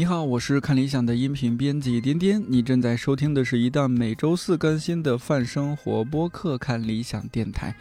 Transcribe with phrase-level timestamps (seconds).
[0.00, 7.76] 你好，我是看理想的音频编辑颠颠，你正在收听的是一档每周四更新的泛生活播客《看理想电台》，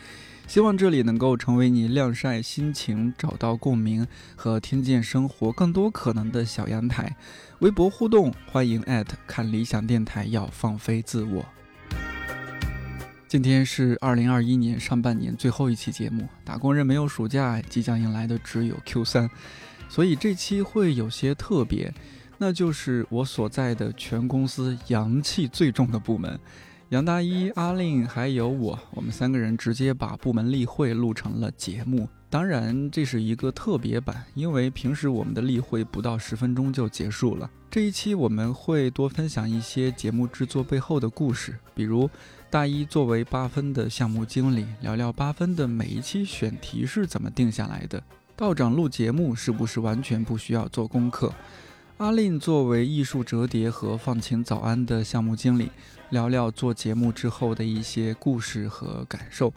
[0.52, 4.06] 希望这里能够成为你晾晒心情、找到共鸣
[4.36, 7.16] 和听见生活更多可能的小阳台。
[7.60, 8.84] 微博互动，欢迎
[9.26, 11.46] 看理想电台，要放飞自我。
[13.30, 19.30] 今天是二零二一年上半年最后一期节目，打工人没有暑假，即将迎来的只有 Q 三。
[19.90, 21.94] 所以这期会有些特别，
[22.38, 26.40] 那就是我所在的全公司阳气最重的部门，
[26.90, 32.08] 杨大一、阿令还有我，我们三个人直接把部门例会录成了节目。
[32.30, 37.50] 当然，这是一个特别版，因为平时我们的例会不到十分钟就结束了。
[37.72, 42.08] 这一期我们会多分享一些节目制作背后的故事，比如
[42.52, 48.02] 大一作为八分的项目经理，聊聊八分的每一期选题是怎么定下来的。
[48.40, 51.34] 道长录节目是不是完全不需要做功课？
[51.98, 55.70] 阿令作为艺术折叠和放晴早安的项目经理，
[56.10, 59.54] 聊聊做节目之后的一些故事和感受。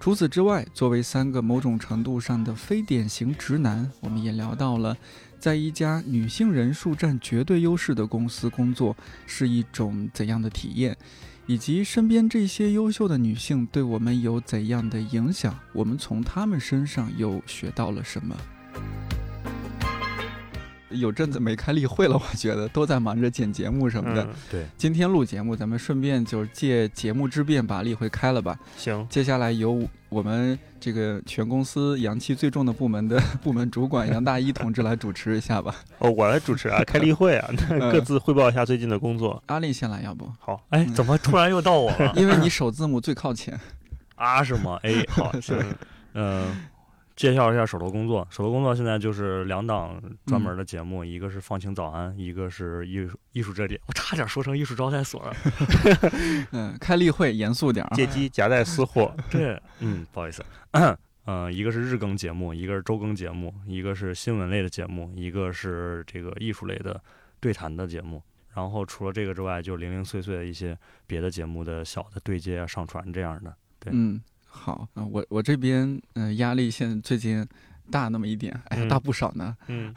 [0.00, 4.96] 除此之外，作为三个某种程度上的非典型直男，我们也聊到了
[5.44, 10.96] 在一家女性人数占绝对优势的公司工作是一种怎样的体验。
[11.44, 15.54] 以及身边这些优秀的女性对我们有怎样的影响？
[15.74, 18.34] 我们从她们身上又学到了什么？
[20.94, 24.28] 有阵子没开例会了，我觉得都在忙着剪节目什么的。
[24.50, 28.58] 对，今天录节目，咱们顺便就是借节目之便把例会开了吧。
[28.76, 35.74] 行，接下来由我们这个全公司阳气最重的部门的 部门主管杨大一同志来主持一下吧。
[35.98, 37.50] 哦，我来主持啊，开例会啊，
[37.92, 39.42] 各自汇报一下最近的工作。
[39.46, 40.30] 阿丽先来，要不？
[40.38, 42.12] 好，哎，怎么突然又到我了？
[42.16, 43.58] 因为你首字母最靠前。
[44.16, 44.78] 啊，是吗？
[44.82, 45.64] 哎，好，是，
[46.14, 46.44] 嗯。
[47.16, 48.26] 介绍一下手头工作。
[48.30, 53.80] 手头工作现在就是两档专门的节目，一个是放晴早安，一个是艺术艺术这里。
[53.86, 55.36] 我差点说成艺术招待所了。
[56.52, 57.86] 嗯，开例会严肃点。
[57.94, 59.14] 借机夹带私货。
[59.30, 60.44] 对，嗯，不好意思。
[61.26, 67.00] 嗯， 一个是日更节目，一个是周更节目，一个是新闻类的节目，一个是这个艺术类的
[67.38, 68.22] 对谈的节目。
[68.54, 70.76] 然后除了这个之外，就零零碎碎的一些
[71.06, 73.54] 别的节目的小的对接啊、上传这样的。
[73.78, 74.20] 对，嗯。
[74.54, 77.44] 好啊，我我这边嗯压力现在最近
[77.90, 79.56] 大那么一点，哎呀大不少呢。
[79.66, 79.92] 嗯，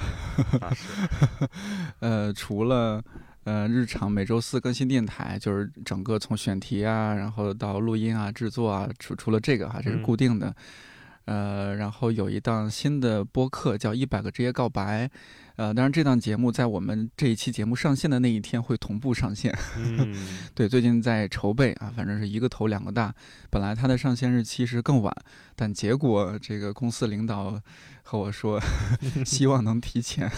[2.01, 3.01] 呃，除了
[3.43, 10.53] 呃日常每周四更新电台，就是整个从选题啊，然后到录音啊、制作啊，除除了这个哈，这是固定的。
[11.25, 15.05] 呃，然后有一档新的播客叫《一百个职业告白》，
[15.57, 19.55] 呃，当然这档节目在我们这一期节目上线的那一天会同步上线。
[19.75, 20.15] 嗯，
[20.53, 23.13] 对，最近在筹备啊，反正是一个头两个大。
[23.49, 25.11] 本来它的上线日期是更晚，
[25.55, 27.59] 但结果这个公司领导
[28.09, 28.57] 和我说，
[29.25, 30.31] 希望能提前。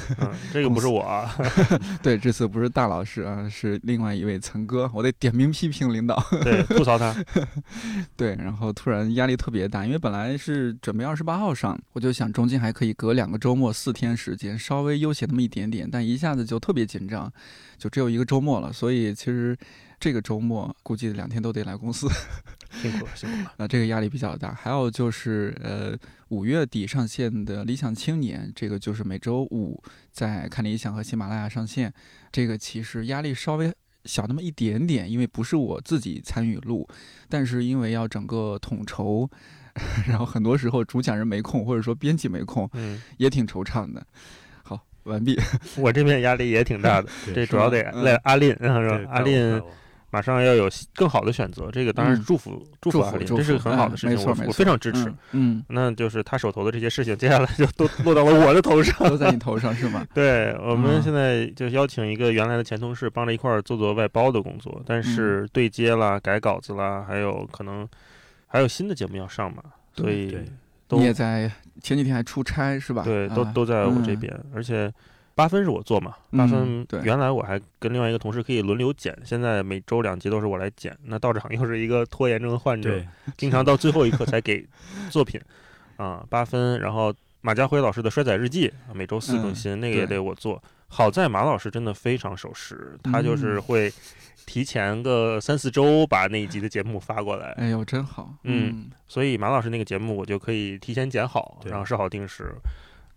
[0.52, 1.36] 这个不是我啊，
[2.02, 7.16] 对，这次不是大老师啊，是另外一位岑哥，我得点名批评领导，对，吐槽他。
[8.18, 10.76] 对，然后突然压力特别大，因为本来是。
[10.82, 17.32] 准备二十八号上，我就想中间还可以隔两个周末四天时间，稍微悠闲那么一点点，但一下子就特别紧张，
[17.78, 18.72] 就只有一个周末了。
[18.72, 19.58] 所以其实
[20.00, 22.08] 这个周末估计两天都得来公司，
[22.82, 23.54] 辛苦了，辛苦了。
[23.58, 24.54] 那这个压力比较大。
[24.54, 25.98] 还有就是呃
[26.30, 29.82] 五月底上线的理想青年，这个就是每周五
[30.12, 31.94] 在看理想和喜马拉雅上线，
[32.32, 33.74] 这个其实压力稍微
[34.06, 36.88] 小那么一点点，因为不是我自己参与录，
[37.28, 39.30] 但是因为要整个统筹。
[40.08, 44.06] 然后很多时候主讲人没空，或者说编辑没空，嗯，也挺惆怅的。
[44.64, 45.40] 好，完毕。
[45.78, 49.12] 我这边压力也挺大的，这主要得赖阿林，是吧？
[49.12, 49.62] 阿林
[50.12, 55.14] 马上要有更好的选择，这个当然是祝福祝福阿林，这是很好的事情，我非常支持。
[55.32, 60.06] 嗯，那就是他手头的这些事情， 接下来就都落到了我的头上， 都在你头上是吗？
[60.14, 67.88] 对，我们现在就邀请一个原来的前同事帮着一块儿做做外包的工作，但是对接啦、改稿子啦，还有可能。
[68.52, 69.62] 还有新的节目要上嘛？
[69.96, 70.36] 所以
[70.90, 71.52] 你也在
[71.84, 73.04] 前几天还出差是吧？
[73.04, 74.36] 对，都都在我这边。
[74.52, 74.92] 而且
[75.40, 80.94] 八分是我做嘛，八分原来我还跟另外一个同事可以轮流剪，现在每周两集都是我来剪。
[81.06, 83.02] 那道长又是一个拖延症的患者，
[83.38, 84.68] 经常到最后一刻才给
[85.10, 85.40] 作品
[85.96, 86.26] 啊。
[86.30, 90.62] 八分，然后马家辉老师的衰仔日记每周四更新，那个也得我做。
[90.90, 93.90] 好在马老师真的非常守时，他就是会。
[94.46, 98.34] 提前个三四周把那一集的节目发过来，哎呦，真好。
[98.46, 102.52] 嗯，所以马老师那个节目我就可以提前剪好，然后设好定时。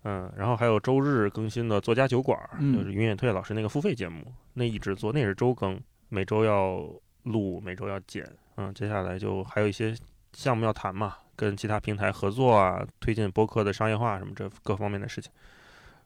[0.05, 2.39] 嗯，然后还有周日更新的作家酒馆，
[2.75, 6.85] 就是云远退老师那个付费节目，那一直做，那也是周更，每周要
[7.23, 8.27] 录，每周要剪。
[8.57, 9.95] 嗯，接下来就还有一些
[10.33, 15.31] 项目要谈嘛，跟其他平台合作啊，推进播客的商业化什么这各方面的事情。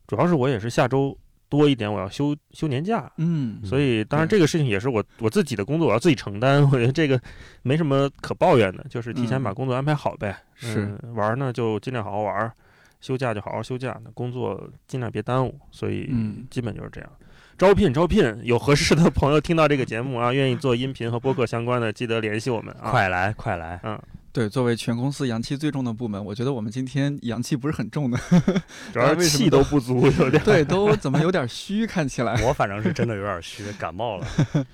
[0.07, 1.17] 主要是我也是下周
[1.49, 3.11] 多一点，我要休休年假。
[3.17, 6.63] 嗯，所以当然这个事情也是我我自己的工作，我要自己承担。
[6.63, 7.21] 我觉得这个
[7.63, 10.37] 没什么可抱怨的，就是提前把工作安排好呗。
[10.55, 12.53] 是玩呢就尽量好好玩，
[13.01, 15.59] 休假就好好休假，那工作尽量别耽误。
[15.71, 16.11] 所以
[16.51, 17.11] 基本就是这样。
[17.59, 22.91] 招聘招聘， 有合适的朋友听到这个节目啊， 愿意做音频和播客相关的，记得联系我们啊！
[22.91, 23.99] 快来快来，嗯。
[24.31, 28.19] 对，作为全公司阳气最重的部门，我觉得我们今天阳气不是很重的，
[28.93, 32.39] 主要是气都不足，有点对，都怎么有点虚，看起来。
[32.43, 34.27] 我反正是真的有点虚，感冒了，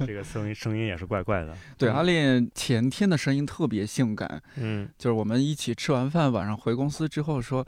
[0.04, 1.54] 这个声音声音也是怪怪的。
[1.78, 7.64] 对，阿炼前天的声音特别性感，嗯，就是我们一起吃完饭，晚上回公司之后说，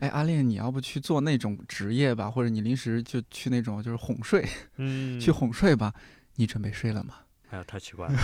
[0.00, 4.46] 哎，阿炼，你要不去做那种职业吧，或者你临时就去那种就是哄睡，
[4.76, 5.92] 嗯， 去哄睡吧，
[6.36, 7.14] 你准备睡了吗？
[7.50, 8.18] 哎呀，太奇怪了！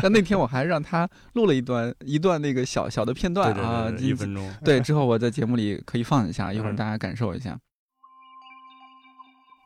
[0.00, 4.54] 但那天我还让他录了一段一段那个小小的片段啊，一分钟。
[4.64, 7.58] 对， 之后我在节目里可以放一下，一会儿大家感受一下。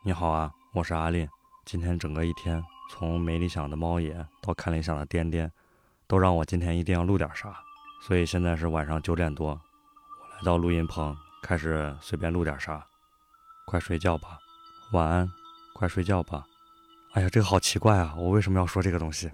[0.05, 1.29] 你好啊，我是阿令。
[1.67, 5.51] 今天整个一天，从没理想的猫爷到看理想的颠颠，
[6.07, 7.55] 都让我今天一定要录点啥。
[8.07, 9.61] 所以现在是晚上九点多，我
[10.37, 12.85] 来到录音棚，开始随便录点啥。
[13.65, 14.39] 快睡觉吧，
[14.93, 15.33] 晚安，
[15.73, 16.45] 快睡觉吧。
[17.13, 18.15] 哎呀，这个好奇怪啊！
[18.17, 19.31] 我为什么要说这个东西？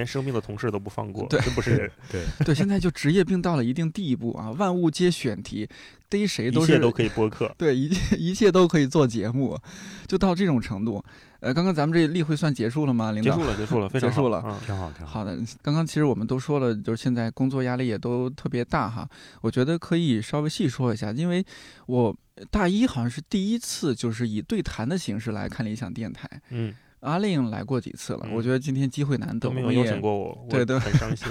[0.00, 1.90] 连生病的同事都不放过，对，真不是人。
[2.10, 5.68] 对 对，现在就职业病到了一定地步啊，万物皆选题，
[6.08, 9.58] 逮谁都是都可以播客， 对，一切一切都可以做节目，
[10.06, 11.04] 就到这种程度。
[11.40, 13.12] 呃，刚刚咱们这例会算结束了吗？
[13.12, 15.38] 领导结束了，结束了，结束了，挺好，挺好的。
[15.62, 19.08] 刚刚其实我们都说了，就是现在工作压力也都特别大哈。
[19.40, 21.44] 我觉得可以稍微细说一下，因为
[21.86, 22.16] 我。
[22.50, 26.26] 大一好像是第一次，就是以对谈的形式来看理想电台。
[26.48, 29.50] 嗯，阿令来过几次了，我觉得今天机会难得。
[29.50, 31.26] 没有邀请过我，对对，很伤心。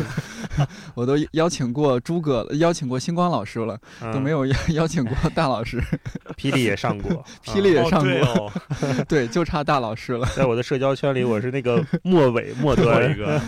[0.95, 3.79] 我都邀请过诸葛，邀请过星光老师了，
[4.11, 5.81] 都没有邀邀请过大老师。
[6.35, 8.51] 霹雳也上过，霹雳也上过，
[9.07, 10.27] 对，就差大老师了。
[10.35, 13.39] 在我的社交圈里，我是那个末尾末端一个，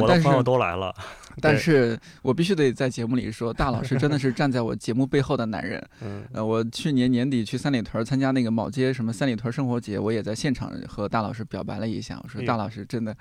[0.00, 0.94] 我的朋友都来了。
[1.40, 5.82] 但是我必须得在节目里说，大老师真的是站在我节目背后的男人。
[6.02, 13.16] 嗯，呃，我去年年底去三里屯参加那个卯街什么三里屯生活节，我也在现场和大老师表白了一下，我说大老师真的，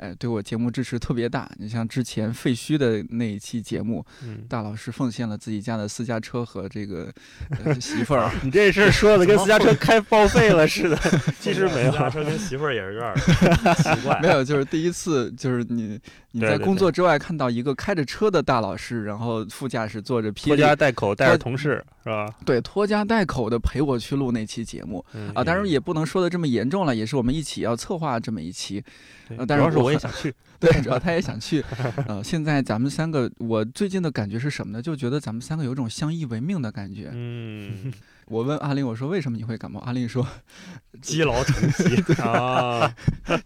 [0.00, 1.48] 哎，对我节目支持特别大。
[1.58, 4.04] 你像之前废墟的那一期节目，
[4.48, 7.08] 大老师奉献了自己家的私家车和这个
[7.80, 8.28] 媳妇儿。
[8.42, 10.98] 你这事儿说的跟私家车开报废了似的，
[11.38, 13.14] 其实没有，私家车跟媳妇儿也是有点
[13.76, 14.18] 奇怪。
[14.20, 16.00] 没有，就是第一次，就是你
[16.32, 17.60] 你在工作之外看到一。
[17.60, 22.26] 个开着车的大老师，然后副驾驶坐着拖家带口带着同事是吧？
[22.46, 25.04] 对，拖家带口的陪我去录那期节目
[25.34, 28.82] 啊，当然也不能说的这么严重了，也是我们一起要策划这么一期。
[29.28, 31.64] 主要是我也想去，对，主要他也想去。
[32.06, 34.82] 呃，现在咱们三个，我最近的感觉是什么呢？
[34.82, 37.08] 就觉得咱们三个有种相依为命的感觉。
[37.12, 37.92] 嗯。
[38.30, 39.80] 我问阿林，我说为什么你会感冒？
[39.80, 40.24] 阿林说，
[41.02, 42.88] 积劳成疾啊，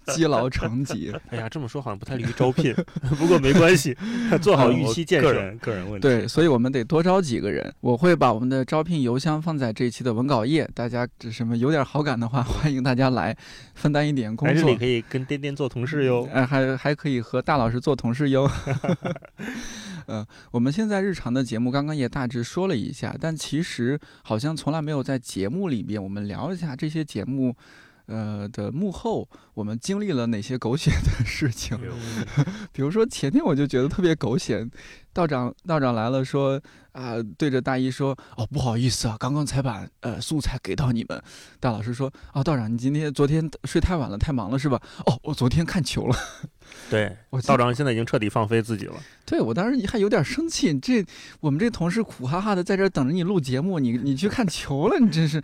[0.09, 1.11] 积劳成疾。
[1.33, 2.75] 哎呀，这么说好像不太利于招聘，
[3.18, 3.97] 不过没关系，
[4.42, 5.28] 做好预期建设。
[5.28, 6.00] 个人个人问题。
[6.06, 7.73] 对，所以我们得多招几个人。
[7.80, 13.35] 我会把我们的招聘邮箱放在这一期的文稿页，大家这什么有点好感的话，欢迎大家来
[13.75, 14.68] 分担一点工作。
[14.68, 18.50] 你可以跟颠颠做同事哟，哎，还还可以和大老师做同事哟。
[20.06, 27.56] 嗯，我们现在日常的节目刚刚也大致说了一下，但其实好像从来没有在节目里边我们聊一下这些节目，
[28.04, 31.78] 呃的幕后，我们经历了哪些狗血的事情。
[32.70, 34.68] 比如说前天我就觉得特别狗血，
[35.14, 36.61] 道长道长来了说
[36.92, 41.18] 啊，对着大一说哦不好意思啊，刚刚才把呃素材给到你们。
[41.58, 44.78] 大老师说啊道长你今天昨天睡太晚了，太忙了是吧？
[45.06, 46.14] 哦我昨天看球了。
[46.90, 47.16] 对，
[47.47, 48.95] 道长现在已经彻底放飞自己了。
[49.25, 51.04] 对我当时还有点生气，这
[51.40, 55.43] 我们这同事苦哈哈的在这等着你录节目，你你去看球了，你真是，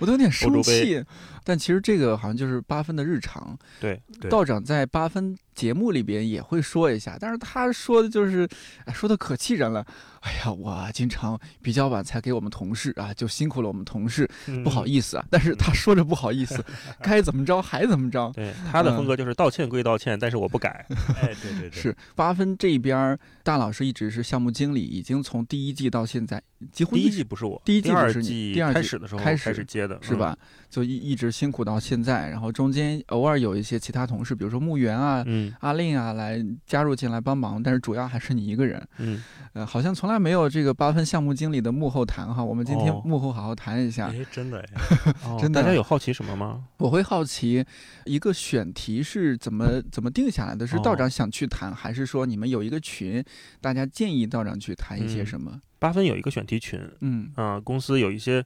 [0.00, 1.04] 我都有点生气。
[1.44, 3.58] 但其实这个好像就是八分的日常。
[3.80, 5.36] 对，道长在八分。
[5.58, 8.48] 节目里边也会说一下，但是他说的就是，
[8.94, 9.84] 说的可气人了。
[10.20, 14.30] 哎呀，我经常比较晚才给我们同事啊，就辛苦了我们同事，
[14.62, 15.26] 不好意思啊。
[15.28, 16.64] 但是他说着不好意思，
[17.02, 18.30] 该怎么着还怎么着。
[18.36, 20.86] 对，他的风格就是道歉归道歉，但是我不改。
[21.20, 26.40] 哎，对对对，是八分这边，大老师一直是项目经理，已经从第一季到现在
[26.70, 30.36] 几乎第一季不是我，第一季不是你，第二季开始的时候开始接的是吧？
[30.68, 35.24] 就一一直辛苦到现在，然后中间偶尔有一些其他同事，比如说木原啊。
[35.60, 38.86] 阿令啊，来加入进来帮忙，但是主要还是你一个人。
[38.98, 39.22] 嗯，
[39.54, 42.44] 呃，好像从来没有这个八分项目经理的幕后谈哈。
[42.44, 44.08] 我们今天幕后好好谈一下。
[44.08, 44.62] 哎，真的，
[45.40, 45.62] 真的。
[45.62, 46.64] 大家有好奇什么吗？
[46.76, 47.64] 我会好奇，
[48.04, 50.66] 一个选题是怎么怎么定下来的？
[50.66, 53.24] 是道长想去谈，还是说你们有一个群，
[53.62, 55.58] 大家建议道长去谈一些什么？
[55.78, 58.44] 八分有一个选题群，嗯啊，公司有一些。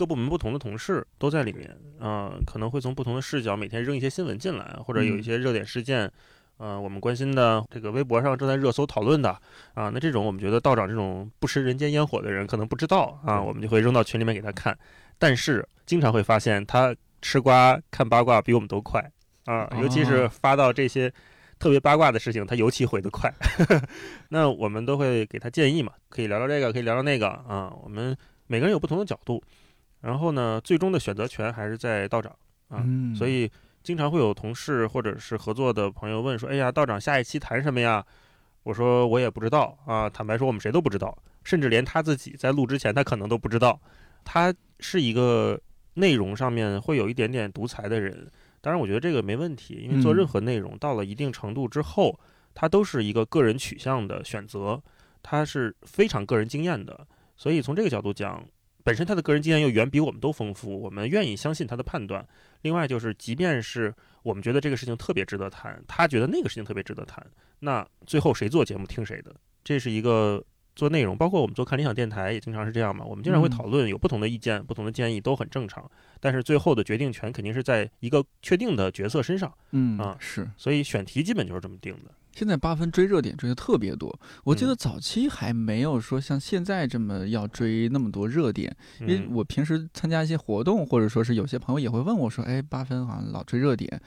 [0.00, 6.10] 各部门不同的同事都在里面啊，可能会从不同的视角每天扔一些新闻进来，或者有一些热点事件，
[6.56, 9.28] 呃，我们关心的这个微博上正在热搜讨论的
[9.74, 14.74] 啊，那这种我们觉得道长这种不食人间烟火的人可能不知道啊，我们就会扔到群里面给他看，
[15.18, 19.06] 但是经常会发现他吃瓜看八卦比我们都快
[19.44, 21.12] 啊，尤其是发到这些。
[21.58, 23.30] 特别八卦的事情，他尤其回得快。
[24.30, 27.70] 那我们都会给他建议嘛，可以聊聊这个，可以聊聊那个啊。
[27.84, 28.16] 我们
[28.46, 29.42] 每个人有不同的角度，
[30.00, 32.34] 然后呢，最终的选择权还是在道长
[32.68, 32.84] 啊。
[33.14, 33.50] 所以
[33.82, 38.04] 经常会有同事或者是合作的朋友问说：“哎呀，道长下一期谈什么呀？”
[38.64, 43.80] 我说：“我也不知道啊。”坦白说，我们谁都不知道，甚至连他自己在录之前，他可能都不知道。
[44.24, 45.58] 他是一个
[45.94, 48.30] 内容上面会有一点点独裁的人。
[48.60, 52.20] 当然，我觉得这个没问题，因为做任何内容到了一定程度之后，
[52.52, 54.82] 它都是一个个人取向的选择，
[55.22, 57.06] 它是非常个人经验的。
[57.38, 58.44] 所以从这个角度讲，
[58.84, 62.26] 本身他的个人经验又远比我们都丰富，我们愿意相信他的判断。
[62.62, 67.24] 另外就是，即便是我们觉得这个事情特别值得谈，他觉得那个事情特别值得谈，
[67.58, 70.44] 那最后谁做节目听谁的，这是一个。
[70.76, 73.04] 做内容，包括我们做看理想电台也经常是这样嘛。
[73.04, 75.90] 我们经常会讨论，有不同的意见、不同的建议都很正常。
[76.20, 79.52] 但是最后的决定权肯定是在一个确定的角色身上。
[79.72, 80.48] 嗯啊，是。
[80.56, 82.10] 所以选题基本就是这么定的。
[82.32, 88.74] 现在八分追热点追的特别多，我记得早期还没有说像现在这么要追那么多热点。
[89.00, 94.00] 因为我平时参加一些活动，或者说是有些朋友也会问我说：“哎，八分好像老追热点，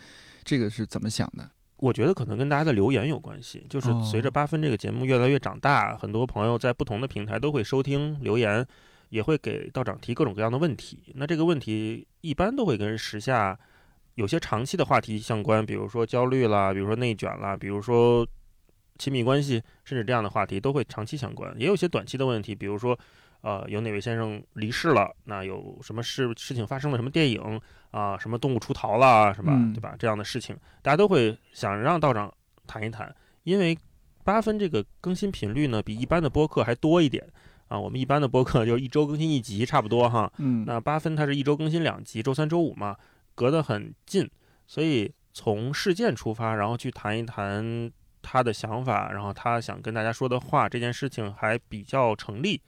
[0.44, 8.66] 这个是怎么想的？”我觉得可能跟大家的留言有关系，就是随着八分这个节目越来越长大，很多朋友在不同的平台都会收听留言，
[9.10, 11.00] 也会给道长提各种各样的问题。
[11.16, 13.60] 那这个问题一般都会跟时下
[14.16, 18.28] 有些长期的话题相关，比如说焦虑啦，比如说内卷啦，比如说
[18.98, 21.54] 亲密关系，甚至这样的话题都会长期相关。
[21.60, 22.98] 也有些短期的问题，比如说。
[23.44, 25.14] 呃，有哪位先生离世了？
[25.26, 26.98] 那有什么事事情发生了？
[26.98, 27.60] 什么电影
[27.92, 28.18] 啊？
[28.18, 29.34] 什么动物出逃啦？
[29.34, 29.52] 是吧？
[29.74, 29.94] 对吧？
[30.00, 32.34] 这样的事情，大家都会想让道长
[32.66, 33.14] 谈一谈。
[33.44, 33.78] 因为
[34.24, 37.22] 八分这个更新频率呢，比一般的播客还多一点
[37.68, 37.78] 啊。
[37.78, 40.32] 我们一般的播客就是一周更新一集，差不多哈。
[40.38, 40.64] 嗯。
[40.66, 42.96] 那八分它是一周更新两集，周三、周五嘛，
[43.36, 44.30] 隔得很近，
[44.68, 52.62] 所以从事件出发，然后去谈一谈他的想法，然后他想跟大家说的话，这件事情还比较成立。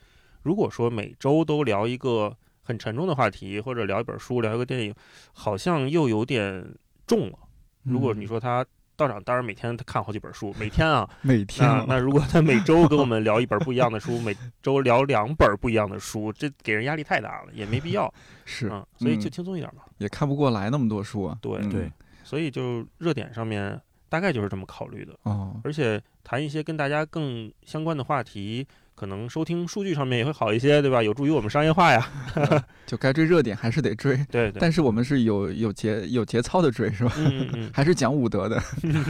[0.43, 4.93] 如果说每周都聊一个很沉重的话题，或者聊一本书、聊一个电影，
[5.33, 6.75] 好像又有点
[7.07, 7.39] 重了。
[7.83, 8.65] 如果你说他
[8.97, 11.67] 道长，当然每天他看好几本书，每天啊， 每天。
[11.87, 18.11] 那如果他每周跟我们聊一本不一样的书， 每周聊两本不一样的书，这给人压力太大了，也没必要。
[18.45, 19.83] 是，所以就轻松一点嘛。
[19.97, 21.37] 也看不过来那么多书啊。
[21.41, 21.91] 对对，
[22.23, 25.17] 所以就热点上面大概就是这么考虑的。
[25.23, 28.67] 哦，而且谈一些跟大家更相关的话题。
[28.95, 31.03] 可能收听数据上面也会好一些，对吧？
[31.03, 32.09] 有助于我们商业化呀。
[32.87, 34.51] 就该追热点还是得追，对。
[34.57, 37.11] 但是我们是有有节有节操的追，是吧？
[37.17, 37.71] 嗯嗯。
[37.75, 38.61] 还是讲武德的。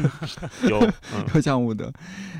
[0.67, 0.91] 有
[1.35, 1.91] 有讲武德。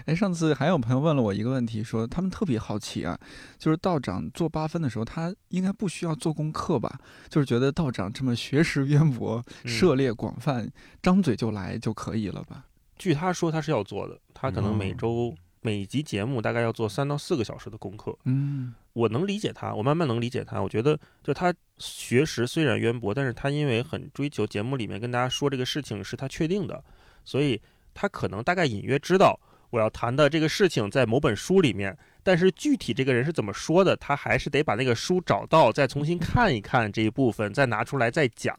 [0.06, 3.18] 哎，上次还有朋友问了我一个问题，说他们特别好奇啊，
[3.60, 7.00] 就是道长做八分的时候，他应该不需要做功课吧？
[7.30, 10.68] 就是觉得道长这么学识渊博、涉猎广泛，
[11.02, 12.66] 张嘴就来就可以了吧？
[12.98, 15.36] 据他说，他是要做的，他可能每周。
[15.66, 20.62] 每集节目大概要做三到四个小时的功课，嗯，我能理解他，我慢慢能理解他。
[20.62, 26.84] 我觉得，就他学识虽然渊博，但是他因为很追求节目里面跟大家说这个事情是他确定的，
[27.24, 27.60] 所以
[27.96, 29.40] 他可能大概隐约知道
[29.72, 38.56] 我要谈的这个事情在某本书里面，但是具体这个人是怎么说的，他还是得把那个书找到，再重新看一看这一部分，再拿出来再讲。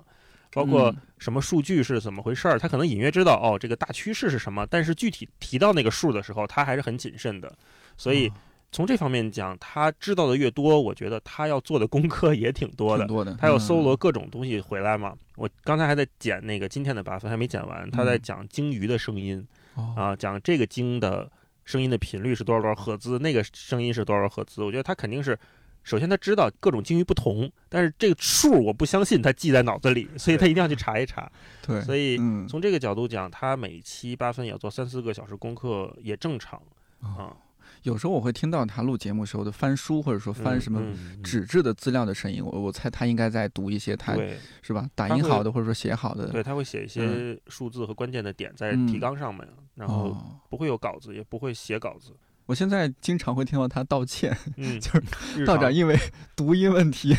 [0.57, 7.53] 包括什么数据是怎么回事儿，他可能隐约知道哦，这个大趋势是什么，但是具体提到那个数的时候，他还是很谨慎的。
[7.95, 8.33] 所以
[8.73, 13.07] 从这方面讲，他知道的越多，我觉得他要做的功课也挺多的。
[13.07, 15.15] 多的，他要搜罗各种东西回来嘛。
[15.37, 17.91] 我刚才还在剪那个今天的八分，还没剪完。
[17.91, 19.47] 他在讲鲸鱼的声音，
[19.95, 21.31] 啊，讲这个鲸的
[21.67, 24.65] 声音的频率是多少多少赫兹，那个声音是多少赫兹。
[24.65, 25.39] 我觉得他肯定是。
[25.87, 31.31] 首先他知道各种鲸鱼不同，但是这个数我不相信他记在脑子里，所以他一定要去查一查。
[31.65, 32.17] 对，所以
[32.49, 36.61] 从这个角度讲，他每期八分也要做三四个小时功课也正常
[37.01, 37.37] 啊。
[37.83, 40.83] 有时候我会听到他录节目时候的翻书或者说翻什么
[41.23, 44.17] 纸质的资料的声音，我我猜他应该在读一些他
[44.63, 46.27] 是吧打印好的或者说写好的。
[46.31, 50.17] 对，他会写一些数字和关键的点在提纲上面，然后
[50.51, 52.11] 不会有稿子，也不会写稿子。
[52.47, 54.91] 我现在经常会听到他道歉，嗯，就
[55.35, 55.99] 是道长因为
[56.35, 57.15] 读音问题，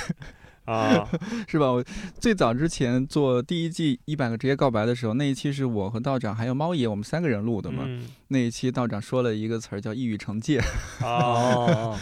[0.66, 1.08] 啊，
[1.48, 1.70] 是吧？
[1.72, 1.84] 我
[2.20, 7.84] 最早之前做第一季一百个职业告白的时候，那一期是我和道长还有猫爷我们三个人录的嘛。
[8.30, 10.62] 那一期道长说了一个词儿叫“一语成戒
[11.04, 11.98] ”，哦，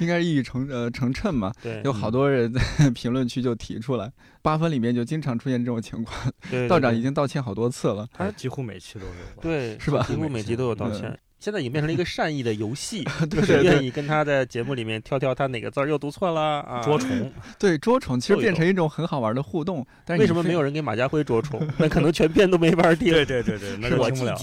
[0.00, 1.52] 应该是一语成呃成谶嘛。
[1.62, 6.32] 对，有好多人在评论区就提出来，八分里面就经常出现这种情况。
[6.68, 10.04] 道长已经道歉好多次了，他几乎每期都有，对，是吧？
[10.04, 11.18] 几乎每集都有道歉。
[11.42, 16.80] 现在已经变成了一个善意的游戏， 就是愿意跟他在节目里面挑挑他哪个字儿又读错了啊。
[16.86, 19.84] 捉虫，对捉虫，其实变成一种很好玩的互动。
[20.04, 21.66] 但为什么没有人给马家辉捉虫？
[21.78, 23.12] 那可能全片都没法儿听。
[23.12, 24.38] 对对对对， 那我听不了。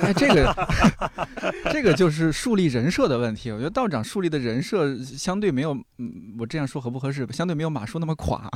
[0.00, 0.68] 哎，这个
[1.72, 3.50] 这个就是树立人设的问题。
[3.50, 7.26] 我觉得道长树立的人设相对没有，嗯，我这样说合不合适？
[7.32, 8.48] 相对没有马叔那么垮。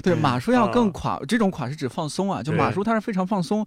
[0.00, 1.18] 对，马叔要更垮。
[1.26, 3.66] 这种垮是指放松啊，就马叔他是非常放松。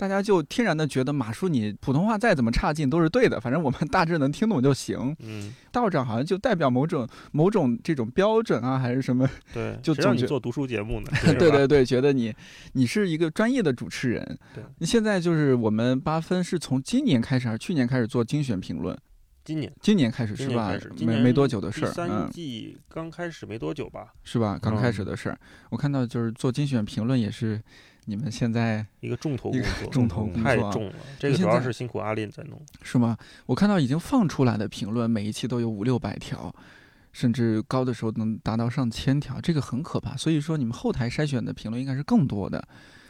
[0.00, 5.14] 大家就天然的觉得马叔你普通话再怎么差劲都是对的，反正我们大致能听懂就行。
[5.18, 9.28] 嗯，道长好像就代表某种某种这种标准啊，还是什么？
[9.52, 11.10] 对，就让你做读书节目呢？
[11.38, 12.34] 对对对，觉得你
[12.72, 14.38] 你是一个专业的主持人。
[14.54, 18.96] 对，现在就是我们八分是从今年开始还是去年开始做精选评论？
[19.44, 20.72] 今年，今年开始是吧？
[21.00, 21.90] 没没多久的事儿。
[21.92, 24.14] 三季刚开始没多久吧？
[24.24, 24.58] 是吧？
[24.62, 25.38] 刚开始的事儿。
[25.68, 27.60] 我看到就是做精选评论也是。
[28.06, 30.92] 你们现在一个重头工作，重头工作太重了。
[31.18, 33.16] 这个主要是辛苦阿林在弄，是吗？
[33.46, 36.54] 我看到已经放出来的评论，每一期都有五六百条，
[37.12, 40.16] 甚至高的时候能达到上千条，这个很可怕。
[40.16, 42.66] 所以说，你们后台筛选的评论应该是更多的。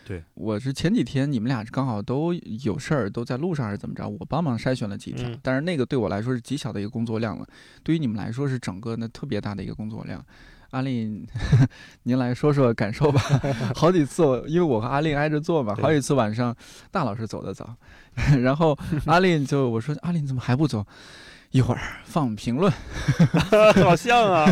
[0.07, 4.09] 对，我是前几天你们俩刚好都有事儿，都在路上还是怎么着？
[4.09, 7.47] 我帮忙筛选了几条，但是那个对我来说是极小的一个工作量了，
[7.85, 10.25] 对于你们来说是整个那特别大的一个工作量。
[10.71, 11.27] 阿令，
[12.05, 13.21] 您来说说感受吧。
[13.75, 16.55] 好几次，我因为我和阿令挨着坐嘛，好几次晚上，
[16.91, 17.75] 大老师走的早，
[18.43, 20.85] 然后阿令就我说阿令怎么还不走？
[21.51, 22.73] 一会儿放评论，
[23.83, 24.47] 好像啊，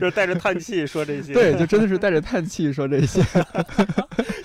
[0.00, 1.34] 就带着叹气说这些。
[1.34, 3.22] 对，就真的是带着叹气说这些，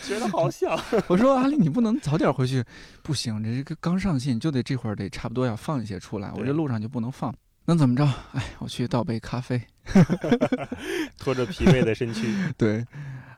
[0.04, 0.78] 觉得好像。
[1.08, 2.62] 我说阿令，你不能早点回去？
[3.02, 7.34] 不行，这个刚上线就得这会儿得差不多要放一些出来，我这路上就不能放。
[7.66, 8.06] 能怎么着？
[8.34, 9.62] 哎，我去倒杯咖啡，
[11.18, 12.28] 拖着疲惫的身躯。
[12.58, 12.86] 对，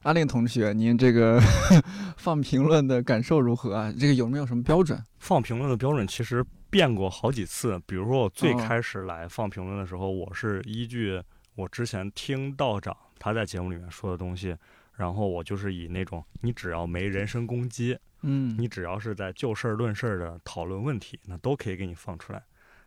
[0.02, 1.40] 阿令同学，您这个
[2.18, 3.94] 放评论的感受如何啊？
[4.00, 5.02] 这个有没有什么标准？
[5.20, 7.80] 放评论的标准其实变过好几次。
[7.86, 11.22] 比如说我最开始来放评论的时候，我是依据
[11.56, 14.56] 我之前听道长他在节目里面说的东西，
[14.96, 22.42] 然后我就是以那种你只要没人身攻击，嗯，你只要是在就事论事的讨论问题，那都可以给你放出来。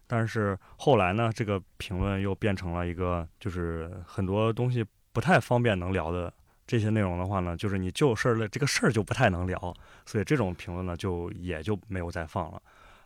[0.08, 6.32] 但是后来呢，这个评论又变成了一个，就是很多东西不太方便能聊的
[6.66, 9.72] 这些内容的话呢，就是你就事儿的这个事儿就不太能聊，
[10.06, 12.60] 所以这种评论呢就也就没有再放了。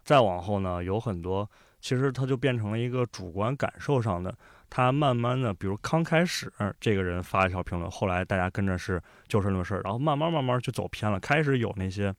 [0.04, 1.48] 再往后呢，有很多
[1.80, 4.32] 其实它就变成了一个主观感受上的，
[4.70, 12.14] 它慢慢的，比如刚开始这个人发一条评论，后来大家跟着是就事论事儿，然后慢慢慢慢就走偏了，开始有那些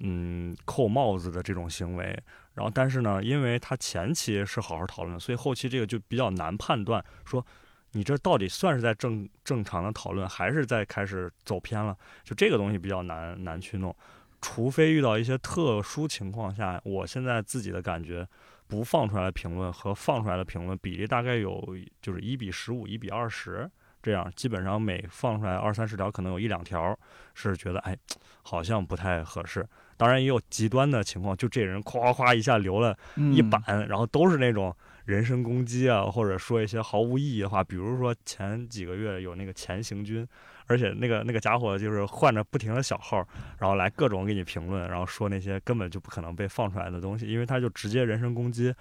[0.00, 2.18] 嗯扣帽子的这种行为。
[2.58, 7.46] 然后，但是呢，因为他前期是好好讨论，所以后期这个就比较难判断，说
[7.92, 11.96] 你这到底算是在正正常的讨论，还是在开始走偏了？
[12.24, 13.94] 就这个东西比较难难去弄，
[14.40, 18.26] 除非遇到一些特殊情况下，我现在自己的感觉，
[18.66, 23.70] 不放出来的评论和放出来的评论比例大概有就是一比十五、一比二十
[24.02, 26.98] 这样，基本上每放出来二三十条，可能有一两条
[27.34, 27.96] 是觉得哎，
[28.42, 29.64] 好像不太合适。
[29.98, 32.96] 当然也有极端的情况，就这人夸夸一下留了
[33.34, 37.64] 一版，然后都是那种人身攻击啊，或者说一些毫无意义的话。
[37.64, 40.26] 比如说前几个月有那个前行军，
[40.66, 43.26] 而且那个那个家伙就是换着不停的小号，
[43.58, 48.72] 然后来各种给你评论，然后说那些根本就不可能被放出来的东西，因为他就直接人身攻击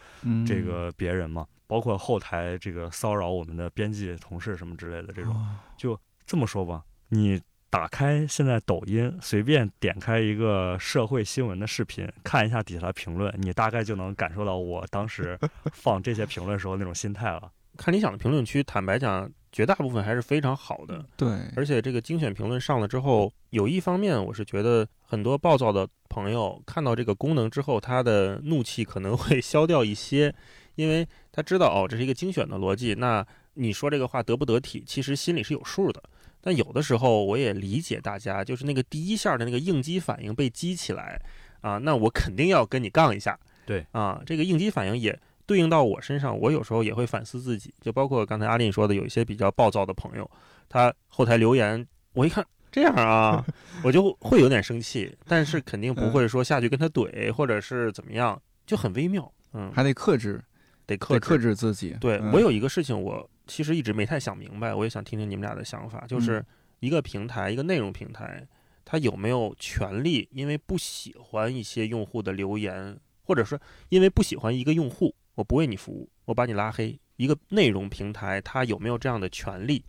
[0.46, 5.36] 这个别人嘛，包括后台这个骚扰我们的编辑同事什么之类的这种。
[5.76, 7.42] 就这么说吧，你。
[7.70, 15.38] 打开现在抖音，随便点开一个社会新闻的视频，看一下底下的评论，你大概就能感受到我当时
[15.74, 17.52] 放这些评论时候那种心态了。
[17.76, 21.06] 看理想的评论区，坦白讲，绝大部分还是非常好的。
[21.16, 30.34] 对，而且这个精选评论上了之后，有一方面我是觉得很多暴躁的朋友看到这个功能之后，他的怒气可能会消掉一些，
[30.76, 32.96] 因为他知道哦，这是一个精选的逻辑。
[32.96, 36.02] 那你说这个话得不得体，其实心里是有数的。
[36.48, 41.22] 但有的时候我也理解大家，就是那个第一下的那个应激反应被激起来，
[41.60, 43.38] 啊，那我肯定要跟你杠一下。
[43.66, 50.32] 对，啊，这个应激反应也对应到我身上，我有时候也会反思自己，就包括刚才阿林说的，有一些比较暴躁的朋友，
[50.70, 53.46] 他后台留言，我一看这样啊，
[53.84, 59.30] 我就会有点生气，但是肯定不会说下去跟他怼，或者是怎么样，就很微妙。
[59.52, 60.42] 嗯，还得克制，
[60.86, 61.98] 得克克制自己。
[62.00, 63.30] 对我有一个事情我。
[63.48, 66.46] 其实一直没太想明白，我也想听听你们俩的想法，就是
[66.80, 68.46] 一个平台，一个内容平台，
[68.86, 77.00] 它有没有权利，因为不喜欢一些用户的留言，或者说因为不喜欢一个用户，我不为你服务，我把你拉黑。
[77.16, 79.84] 一个内容平台，它有没有这样的权利？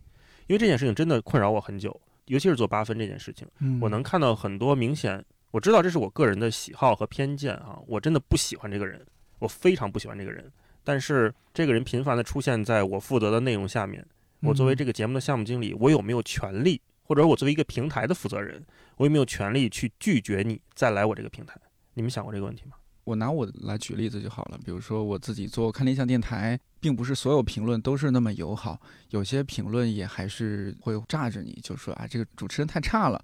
[0.47, 1.95] 因为这件事情真的困扰我很久，
[2.25, 3.47] 尤其是做八分这件事情，
[3.79, 9.05] 我能看到很多明显，我知道这是我个人的喜好和偏见啊，我真的不喜欢这个人，
[9.37, 10.51] 我非常不喜欢这个人。
[10.89, 14.03] 但是这个人频繁的出现在我负责的内容下面，
[14.41, 18.65] 我作为这个节目的项目经理，我有没有权利，或者我作为一个平台的负责人，
[18.97, 21.55] 我有没有权利去拒绝你再来我这个平台？
[21.93, 22.71] 你们想过这个问题吗？
[23.03, 33.23] 我拿我来举例子就好了，比如说我自己做看理想电台，并不是所有评论都是那么友好，有些评论也还是会炸着你，就说啊这个主持人太差了，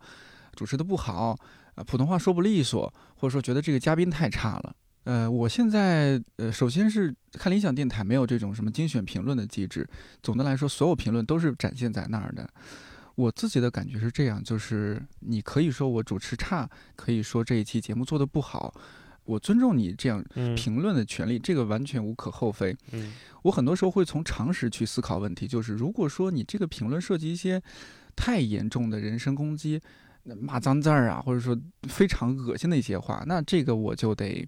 [0.53, 1.35] 主持的不好，
[1.73, 4.75] 啊普通话说不利索，或者说觉得这个嘉宾太差了。
[5.05, 9.87] 呃，我现在呃，首先是看理想电台没有这种什么精选评论的机制。
[10.23, 12.49] 总的来说，所有评论都是展现在那儿的。
[13.13, 18.73] 我自己的感觉是这样，就是你可以说我主持差，可以说这一期节目做的不好，
[19.25, 22.75] 我尊重你这样评论的权利，这个完全无可厚非。
[22.91, 23.13] 嗯，
[23.43, 27.61] 我很多时候会从常识去思考问题，就是如果说你这个评论涉及一些
[28.15, 29.79] 太严重的人身攻击，
[30.23, 34.43] 骂脏字儿啊，或者说非常恶心的一些话，那这个我就得。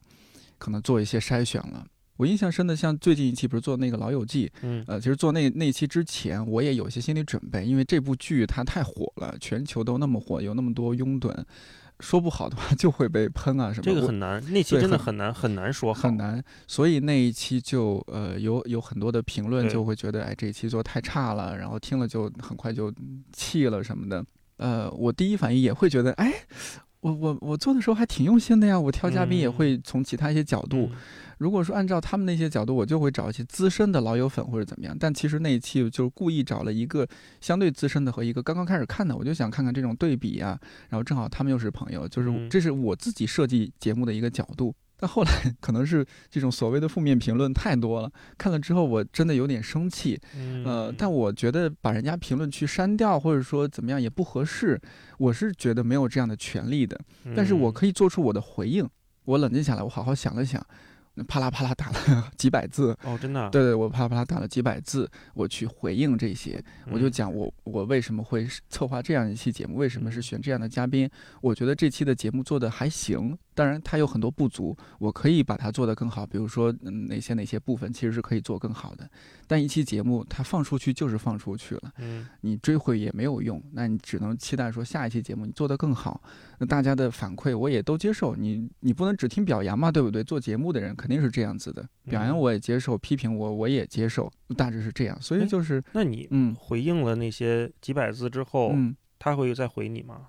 [0.58, 1.86] 可能做一些筛选了。
[2.18, 11.32] 我印象深的，像最近一期不是做那个《老友记》，嗯，呃，其实做那那期之前，我也有一些心理准备，因为这部剧它太火了，全球都那么火，有那么多拥趸，
[12.00, 13.84] 说不好的话就会被喷啊什么。
[13.84, 16.44] 这个很难，那期真的很难很难说，很难。
[16.68, 22.92] 所以那一期就呃有有很多的评论就会觉得，哎，这一期做太差了，然后听了就很快就
[23.32, 24.26] 气了什么的。
[24.56, 26.34] 呃，我第一反应也会觉得，哎。
[27.08, 30.90] 我我我做的时候还挺用心的呀，我挑嘉宾也会从其他一些角度。
[31.38, 34.98] 如果说按照他们那些角度，我就会找一些资深的老友粉或者怎么样。
[35.00, 37.08] 但其实那一期就是故意找了一个
[37.40, 40.60] 相对资深的和一个刚刚开始看的，我就想看看这种对比啊。
[40.90, 44.74] 然后正好他们又是朋友，就是这是我自己设计节目的一个角度。
[44.98, 45.32] 但后来
[45.62, 50.20] 可能是这种所谓的负面评论太多了，看了之后我真的有点生气。
[50.66, 54.80] 呃，但我觉得把人家评论区删掉或者说怎么样也不合适，
[55.18, 57.00] 我是觉得没有这样的权利的。
[57.36, 58.88] 但是我可以做出我的回应。
[59.26, 60.66] 我冷静下来，我好好想了想。
[61.28, 71.10] 啪啦啪啦打了 几百字哦，真的，对对，我啪啦啪啦打了几百字，我去回应这些，我就讲我我为什么会策划这样一期节目，为什么是选这样的嘉宾，
[71.42, 76.72] 我觉得这期的节目做的还行，当然它有很多不足，我可以把它做得更好，比如说
[77.10, 79.10] 哪些哪些部分其实是可以做更好的，
[79.48, 86.22] 但一期节目它放出去就是放出去了，嗯，你追回也没有用，那你只能期待说下一期节目你做得更好，
[86.60, 90.24] 那大家的反馈我也都接受，你你不能只听表扬嘛，对不对？
[90.24, 95.20] 做节目的人肯定是这样子的，表扬我也接受，批评我我也接受，大致是这样。
[95.20, 100.28] 所以就是，那你嗯回应了那些几百字之后，嗯，他会再回你吗？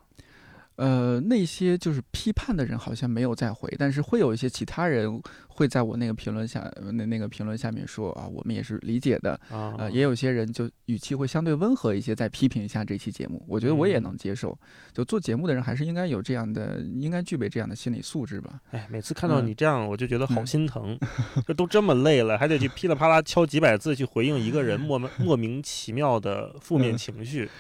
[0.78, 14.56] 呃，那些就是批判的人好像没有再回，但是会有一些其他人会在我那个评论下那那个评论下面说啊，我们也是理解的啊，呃，也有些人就语气会相对温和一些，再批评一下这期节目，我觉得我也能接受。
[14.92, 18.60] 就做节目的人还是应该有这样的，应该具备这样的心理素质吧。
[18.70, 20.96] 哎，每次看到你这样，我就觉得好心疼，
[21.44, 27.50] 这都这么累了，还得去噼里啪啦敲几百字去回应一个人 莫莫名其妙的负面情绪。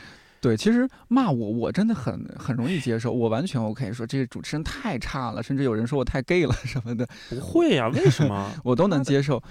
[0.40, 3.92] 对，其实骂我，我真的很很容易接受，我完全 OK。
[3.92, 7.88] 说这个主持人太差了，甚至有人说我太 gay 了什么的，不会呀？
[7.88, 8.50] 为什么？
[8.62, 9.42] 我都能接受。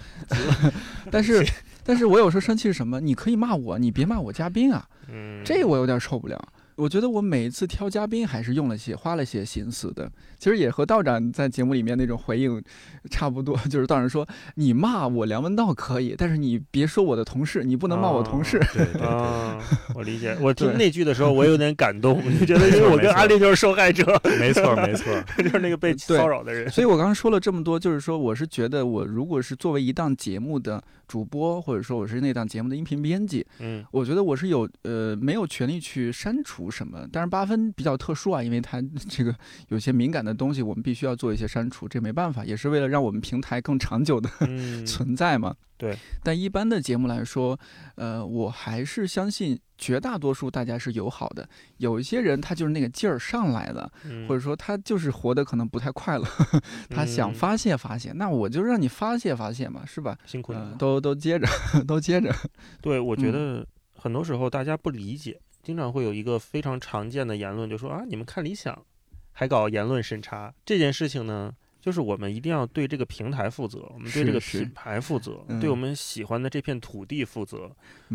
[1.11, 1.45] 但是，
[1.83, 3.01] 但是我有时候生气是什么？
[3.01, 4.87] 你可以骂我，你别骂我嘉宾啊。
[5.09, 6.37] 嗯，这我有点受不了。
[6.77, 12.63] 我觉得我每一次挑嘉宾还是用了些花了些心思的，其实也和道长在节目里面那种回应
[13.09, 13.57] 差不多。
[13.67, 18.59] 就是道长说：“你骂我梁文道可以，但是你别说我的同事，你不能骂我同事。”
[19.01, 19.57] 啊，
[19.95, 20.37] 我理解。
[20.39, 24.05] 我听那句的时候，我有点感动，就觉得因为我跟阿丽就是受害者。
[24.39, 26.69] 没错，没错，就是那个被骚扰的人。
[26.69, 36.66] 所以我刚刚说了这么多，就是说，我是觉得我如果是作为一档节目的主播，或者说我是那档节目的音频编辑，嗯，我觉得我是有呃没有权利去删除。
[36.69, 37.07] 什么？
[37.11, 39.35] 但是八分比较特殊啊，因为它这个
[39.69, 44.29] 有些敏感的东西，我们必须要做一些删除，这没办法，也是为了让我们平台更长久的
[44.85, 45.55] 存在嘛。
[45.77, 45.97] 对。
[46.23, 47.59] 但一般的节目来说，
[47.95, 51.47] 呃，我还是相信绝大多数大家是友好的。
[51.77, 53.91] 有一些人他就是那个劲儿上来了，
[54.27, 56.25] 或者说他就是活得可能不太快乐，
[56.89, 60.17] 他想发泄发泄，那我就让你发泄发泄嘛，是吧？
[60.25, 61.47] 辛苦你了，都都接着，
[61.85, 62.33] 都接着。
[62.81, 65.39] 对，我觉得很多时候大家不理解。
[65.67, 68.85] 经常会有一个非常常见的言论，就说啊，你们看理想，
[69.33, 70.53] 还搞言论审查。
[70.65, 77.69] 这件事情呢，就是我们一定要对这个平台负责，我们对这个品牌负责，对我们喜欢的这片土地负责。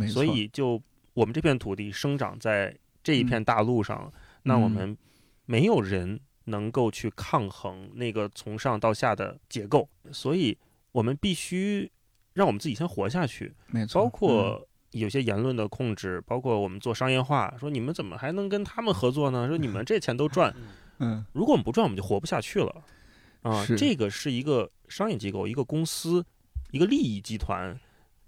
[0.09, 4.11] 所以，就我们这片土地生长在这一片大陆上，
[4.45, 4.97] 那我们
[5.45, 10.57] 没有人能够去抗衡那个从上到下的结构，所以
[10.93, 11.93] 我们必须
[12.33, 13.53] 让我们自己先活下去。
[13.67, 19.49] 没错，包括有些言论的控制，包括我们做商业化，说你们怎么还能跟他们合作呢？
[19.49, 20.55] 说你们这钱都赚，
[20.99, 22.85] 嗯，如果我们不赚，我们就活不下去了。
[23.43, 26.25] 啊，这个是一个商业机构、一个公司、
[26.71, 27.77] 一个利益集团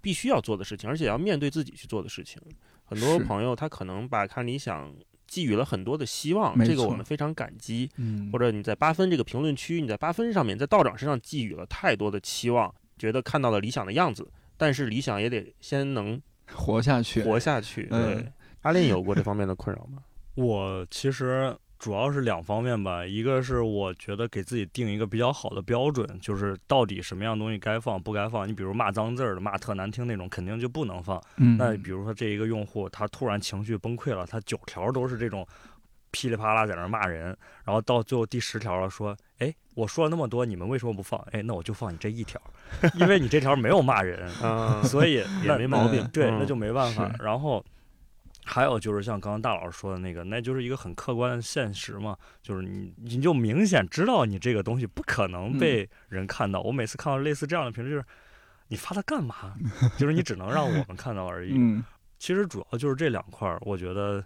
[0.01, 2.41] 必须要做的事情，而且要面对自己去做的事情。
[2.83, 4.93] 很多朋友他可能把看理想
[5.25, 7.89] 寄予了很多的希望，这个我们非常感激。
[7.97, 16.21] 嗯，或者你在八分这个评论区，你在八分上面，在道长身上寄予了太多的期望，觉得看到了理想的样子，但是理想也得先能
[16.53, 17.87] 活下去，活下去。
[17.87, 18.31] 对，
[18.61, 20.03] 阿林有过这方面的困扰吗？
[20.35, 21.55] 我其实。
[21.77, 28.47] 主要是两方面吧，一个是我觉得给自己定一个比较好的标准，就是到底什么样东西该放不该放。
[28.47, 31.21] 你比如骂脏字儿的、骂特难听那种，肯定就不能放。
[31.35, 31.57] 嗯。
[31.57, 35.45] 那比如说这一个用户他突然情绪崩溃了，他九条都是这种
[36.11, 41.19] 噼里啪啦在那骂人，然后到最后第十条了，说：“哎，我说了那么多，你们为什么不放？
[41.31, 42.41] 哎，那我就放你这一条，
[42.95, 44.27] 因为你这条没有骂人，
[44.83, 46.03] 所以 也没毛病。
[46.11, 47.13] 对，那就没办法。
[47.19, 47.63] 然后。
[48.47, 56.61] 还有就是像刚刚大老师说的那个，那就是一个很客观的现实嘛，就是你你就明显知道你这个东西不可能被人看到。
[56.61, 58.05] 我每次看到类似这样的评论，就是
[58.67, 59.55] 你发它干嘛？
[59.97, 61.59] 就是你只能让我们看到而已。
[62.19, 64.23] 其实主要就是这两块儿，我觉得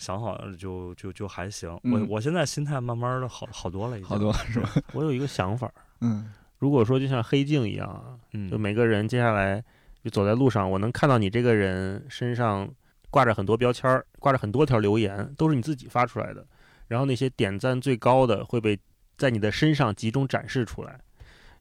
[0.00, 1.70] 想好了就就就还行。
[1.84, 4.74] 我我现在心态慢慢的好好多了，已经好多是吧？
[4.94, 8.18] 我有一个想法，嗯，如果说就像黑镜一样，
[8.50, 9.62] 就每个人接下来
[10.02, 12.68] 就走在路上，我能看到你这个人身上。
[13.12, 16.46] 挂着很多标签儿，挂着很多条留言，都是你自己发出来的。
[16.86, 18.78] 然后那些点赞最高的会被
[19.18, 20.96] 在你的身上集中展示出来。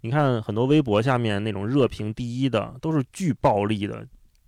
[0.01, 4.05] 你看很多微博下面那种热评第一的，都是巨暴力的，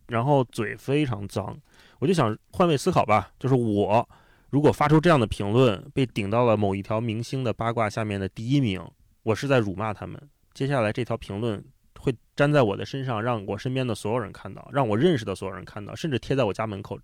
[0.10, 1.58] 然后嘴非常脏。
[2.02, 4.10] 我就想换位思考吧，就是我
[4.50, 8.84] 如果发出这样的评论，被顶到了某一条明星的八卦下面的第一名，
[9.24, 10.22] 我是在辱骂他们。
[10.54, 11.64] 接下来这条评论。
[12.04, 17.00] 会粘在我的身上，让我身边的所有人看到，让我认识的所有人看到，甚至贴在我家门口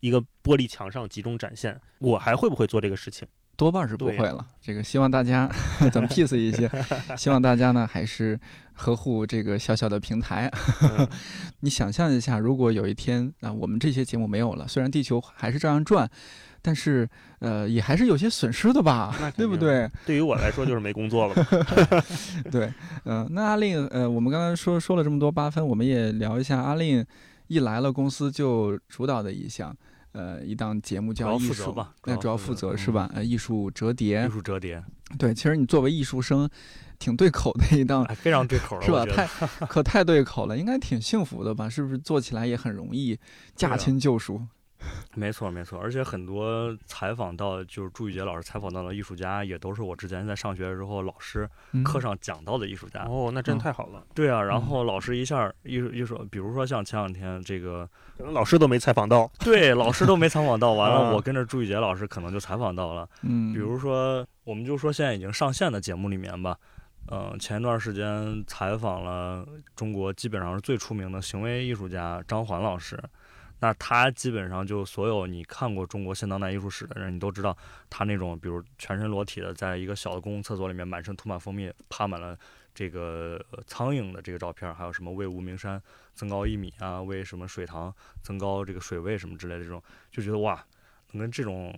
[0.00, 1.80] 一个玻璃墙上集中展现。
[1.98, 3.26] 我还会不会做这个事情？
[3.56, 4.46] 多半是不会了。
[4.60, 5.50] 这个希望大家
[5.92, 6.70] 咱们 peace 一些，
[7.16, 8.38] 希望大家呢还是
[8.74, 10.50] 呵护这个小小的平台。
[11.60, 16.08] 你想象一下，如果有一天啊，我们这些节目没有了，虽然地球还是照样转。
[16.66, 17.06] 但是，
[17.40, 19.86] 呃，也还是有些损失的吧，对不对？
[20.06, 21.34] 对于我来说，就是没工作了。
[22.50, 22.72] 对，
[23.04, 27.04] 嗯，那阿令，呃，我们刚才说说了这么多八分，我们也聊一下阿令
[27.48, 29.76] 一来了公司就主导的一项，
[30.14, 33.10] 呃，一档节目叫艺术吧，那主要负责是吧？
[33.14, 34.82] 呃，艺术折叠，艺术折叠。
[35.18, 36.48] 对，其实你作为艺术生，
[36.98, 39.04] 挺对口的一档，非常对口， 是吧？
[39.04, 39.26] 太
[39.66, 41.68] 可太对口了，应该挺幸福的吧？
[41.68, 43.18] 是不是做起来也很容易，
[43.56, 44.40] 驾轻就熟？
[45.14, 51.48] 没错，没错，而且很多采访到就是朱宇杰老师采访到的艺术家，也都是我之前在上学的时候老师
[51.84, 53.04] 课上讲到的艺术家。
[53.04, 54.04] 哦，那真太好了。
[54.14, 59.30] 对啊，然后老师一下艺术艺术，比如说像前两天这个，可能老师都没采访到。
[59.40, 63.08] 对，老师都没采访到，完了我跟着朱宇杰老师可能就采访到了。
[63.22, 66.58] 嗯，比如说，我们就说现在已经上线的节目里面吧，
[67.10, 73.00] 嗯，前一段时间采访了中国基本上是最出名的行为艺术家张环老师。
[73.60, 77.56] 那他基本上就所有你看过中国现当代艺术史的人，你都知道
[77.88, 82.36] 他那种，比如全身裸体的，在一个小的公共厕所里面，满身涂满蜂蜜，趴满了
[82.74, 85.80] 这个苍蝇的这个照片，还有什么为无名山
[86.14, 90.62] 增高一米啊，为什么水塘增高这个水位什么之类的这种，就觉得哇，
[91.12, 91.74] 能跟这种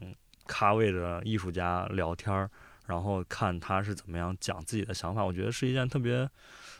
[0.46, 2.50] 咖位的艺术家聊天儿，
[2.86, 6.28] 然后看他是怎么样讲自己的想法，我觉得是一件特别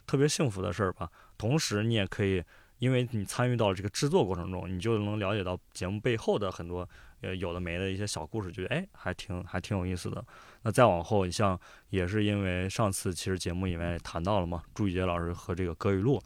[0.04, 1.08] 特别幸福的事儿吧。
[1.38, 2.42] 同时，你也可以。
[2.78, 6.88] 因为你参与到这个制作过程中，你就能了解到节目背后的很多
[7.20, 10.24] 呃有的没的一些小故事，觉得哎还挺还挺有意思的。
[10.66, 11.56] 那再往后，你像
[11.90, 16.20] 也是因为上次其实节目里面谈到了嘛，朱宇杰老师和这个葛雨露，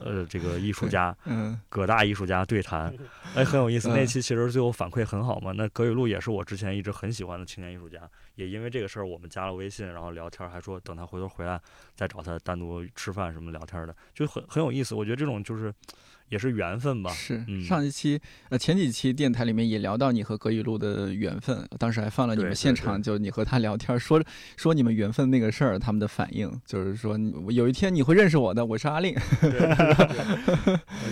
[0.00, 2.92] 呃这个艺术家， 嗯，葛大艺术家对谈，
[3.36, 3.88] 哎很有意思。
[3.90, 5.52] 那期其实最后反馈很好嘛。
[5.52, 8.00] 那葛雨露也是我之前一直很喜欢的青年艺术家，
[8.34, 11.60] 也因为这个事儿我们加了微信，然后聊天，还说等他回头回来
[11.94, 14.96] 再找他单独吃饭什么聊天的，就很很有意思。
[14.96, 15.72] 我觉得这种就是。
[16.28, 17.10] 也是缘分吧。
[17.10, 24.22] 是上一期呃前几期电台里面也聊到你和葛雨露的缘分，当时还放了你们现场，就你和他聊天说
[24.56, 27.18] 说你们缘分那个事儿，他们的反应就是说
[27.50, 29.14] 有一天你会认识我的，我是阿令，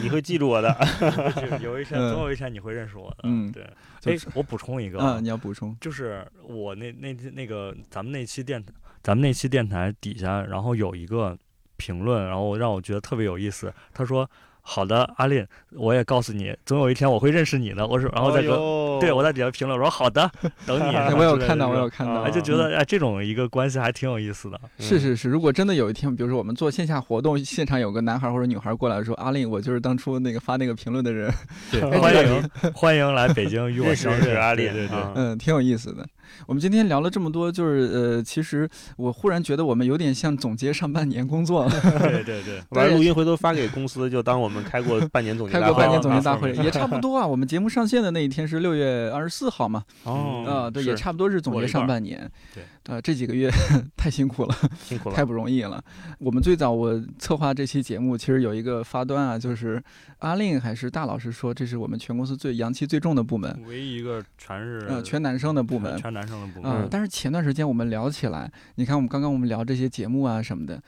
[0.03, 0.77] 你会记住我的，
[1.63, 3.19] 有一天总有一天你会认识我的。
[3.25, 3.63] 嗯，对。
[4.05, 8.63] 哎，我补充一个啊，你要补充，就是我那那那个咱们那期电
[9.03, 11.39] 咱们那期电台底下，然后有一个
[11.77, 13.73] 评论，然后让我觉得特别有意思。
[13.93, 14.29] 他说。
[14.67, 17.87] 好的，阿令，我也告诉你，总有一天我会认识你的。
[17.87, 20.29] 我说，然后在说，对我在底下评论，我说好的，
[20.67, 20.97] 等你。
[21.15, 24.59] 我有看到，我有看到，就觉得哎，这种一个关系还挺有意思的。
[24.79, 31.31] 是是是，如果真的有一天，比如说我们做线下活动，现场有个男孩或者女孩过来说，阿令，我就是当初那个发那个评论的人。
[31.71, 34.73] 对， 欢迎欢迎来北京与我相识，阿令。
[34.73, 36.05] 对对，嗯，挺有意思的。
[36.47, 41.69] 我们今天聊了这么多，就是呃，其实我忽然觉得我们有点像总结上半年工作。
[41.69, 47.27] 对对对，完录音回头发给公司，就当我们开过半年总结开过半年总结大会，也差不多啊。
[47.27, 49.85] 我们节目上线的那一天是六月二十四号嘛？
[50.05, 52.31] 哦，啊，对，也差不多是总结上半年。
[52.55, 52.63] 对。
[52.87, 53.51] 呃，这几个月
[53.97, 55.83] 太辛苦了，辛苦了，太不容易了。
[56.19, 59.83] 我们最早我策划这期节目，其实有一个发端啊，就是
[60.19, 66.71] 阿令还是大老师说，这是我们全公司最阳气最重的部门，唯一一个全是呃全男生的部门，全男生的部门。
[66.71, 70.79] 嗯，但是前段时间我们聊起来，你看我们刚刚我们聊这些节目啊什么的，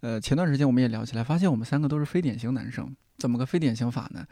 [0.00, 4.24] 呃，前段时间我们也聊起来，发现我们三个都是非典型男生，怎么个非典型法呢？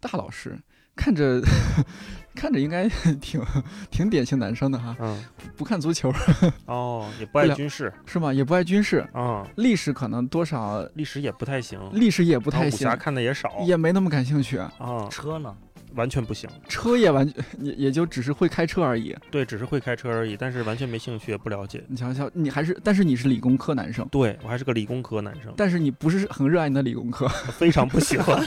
[0.00, 0.58] 大老师。
[0.94, 1.40] 看着
[2.36, 2.86] 看着应该
[3.18, 3.42] 挺
[3.90, 5.24] 挺典型男生的哈，嗯，
[5.56, 6.12] 不看足球，
[6.66, 8.30] 哦，也不爱军事是吗？
[8.30, 14.70] 也不爱军事啊，历史可能多少历史也不太行，历史也不太行，武侠看的也少，也没那么感兴趣啊。
[15.10, 15.56] 车呢，
[15.94, 21.82] 完全不行，车也完全 也也就只是会开车而已，对，只是会开车而已，但是完全没兴趣，也不了解。
[21.88, 28.44] 你想想，你还是，但是你是理工科男生，对我还是个理工科男生，但是你不是很热爱你的理工科， 非常不喜欢。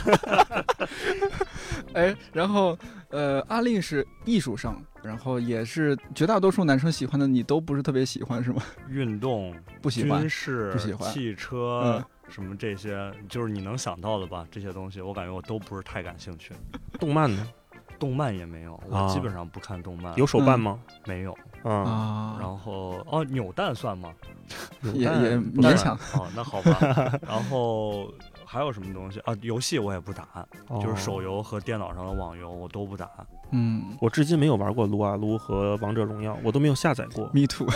[1.92, 2.78] 哎，然后，
[3.10, 8.62] 呃，阿令是艺术生，然后也是绝大多数男生喜欢的，你都不是特别喜欢，是吗？
[8.88, 14.46] 运动不喜欢，军事不喜欢，汽车什么这些，就是你能想到的吧？
[14.50, 16.52] 这些东西，我感觉我都不是太感兴趣。
[16.98, 17.46] 动漫呢？
[17.98, 20.14] 动漫也没有，我基本上不看动漫。
[20.16, 20.78] 有手办吗？
[21.06, 21.32] 没有。
[21.62, 22.36] 啊。
[22.38, 24.12] 然后，哦，扭蛋算吗？
[24.94, 25.96] 也也勉强。
[26.14, 27.18] 哦，那好吧。
[27.26, 28.12] 然后。
[28.46, 29.34] 还有什么东西啊？
[29.42, 30.46] 游戏我也不打，
[30.80, 33.10] 就是手游和电脑上的网游我都不打。
[33.50, 37.26] 嗯，我至今没有玩过撸啊撸和王者荣耀，我都没有下载过。
[37.34, 37.66] Me too，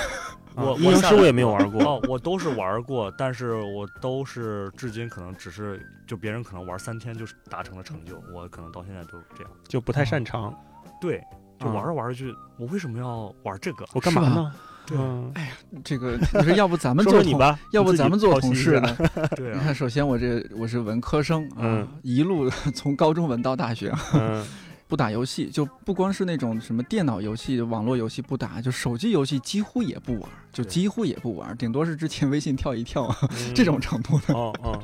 [0.55, 1.83] 我阴阳师我也没有玩过。
[1.83, 10.55] 哦，我都是玩过，但是我都是至今可能只是就别人可能玩三天就达成了成就，我可能到现在都这样，就不太擅长。
[11.01, 11.23] 对，
[11.59, 13.85] 就玩着玩着就我为什么要玩这个？
[13.93, 14.55] 我干嘛呢？
[14.93, 15.53] 嗯，哎呀，
[15.85, 18.97] 这个你说要不咱们做你吧，要不咱们做同事呢？
[19.37, 23.93] 对，你看，首先我这我是文科生啊，一路从高中文到大学，
[24.89, 33.09] 不打游戏，就不光是那种什么电脑游戏、网络游戏不打，就手机游戏几乎也不玩，就几乎也不玩，顶多是之前微信跳一跳
[33.55, 34.35] 这种程度的。
[34.35, 34.83] 哦哦，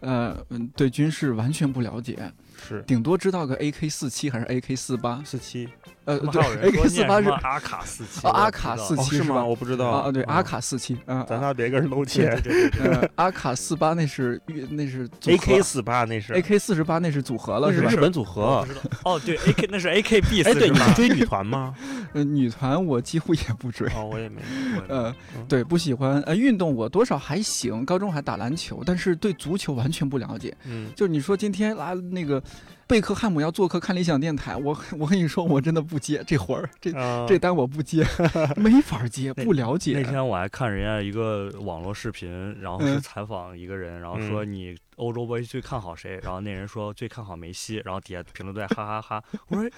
[0.00, 0.36] 呃，
[0.74, 2.32] 对军事完全不了解，
[2.66, 2.82] 是。
[2.86, 5.68] 顶多知道个 AK 四七还是 AK 四八四七。
[6.04, 9.42] 呃，对，AK 四八是阿卡四七，阿卡四七是吗？
[9.44, 12.38] 我不知道啊，对，阿卡四七啊，咱仨别跟人搂钱。
[13.16, 14.40] 阿卡四八那是
[14.70, 18.66] 那是 AK 四八那是 AK 四十八那是组合了，是日本组合。
[19.04, 20.50] 哦，对，AK 那是 AKB 四。
[20.50, 21.74] 哎，对，你追女团吗？
[22.12, 23.88] 呃，女团我几乎也不追。
[23.94, 24.42] 哦，我也没。
[24.88, 25.14] 呃，
[25.48, 26.20] 对，不喜欢。
[26.22, 30.54] 呃，运动我多少还行，高中还打篮球，但是对足球完全不了解。
[30.64, 32.42] 嗯，就是你说今天来那个。
[32.86, 36.92] 贝克汉姆要做客看理想电台，我 我跟你说，我真的不接这活儿，这
[37.26, 38.04] 这单我不接，
[38.56, 39.92] 没法接，不了解。
[39.94, 46.20] 那天我还看人家一个网络视频，然后是采访一个人，然后说你欧洲杯最看好谁？
[46.22, 49.22] 然后那人说最看好梅西，然后底下评论都在哈哈哈。
[49.48, 49.70] 我说哎，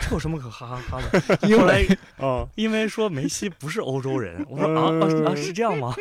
[0.00, 1.48] 这有什么可哈哈哈的？
[1.48, 4.44] 因为啊，因为说梅西不是欧洲人。
[4.48, 5.94] 我说啊啊，是这样吗？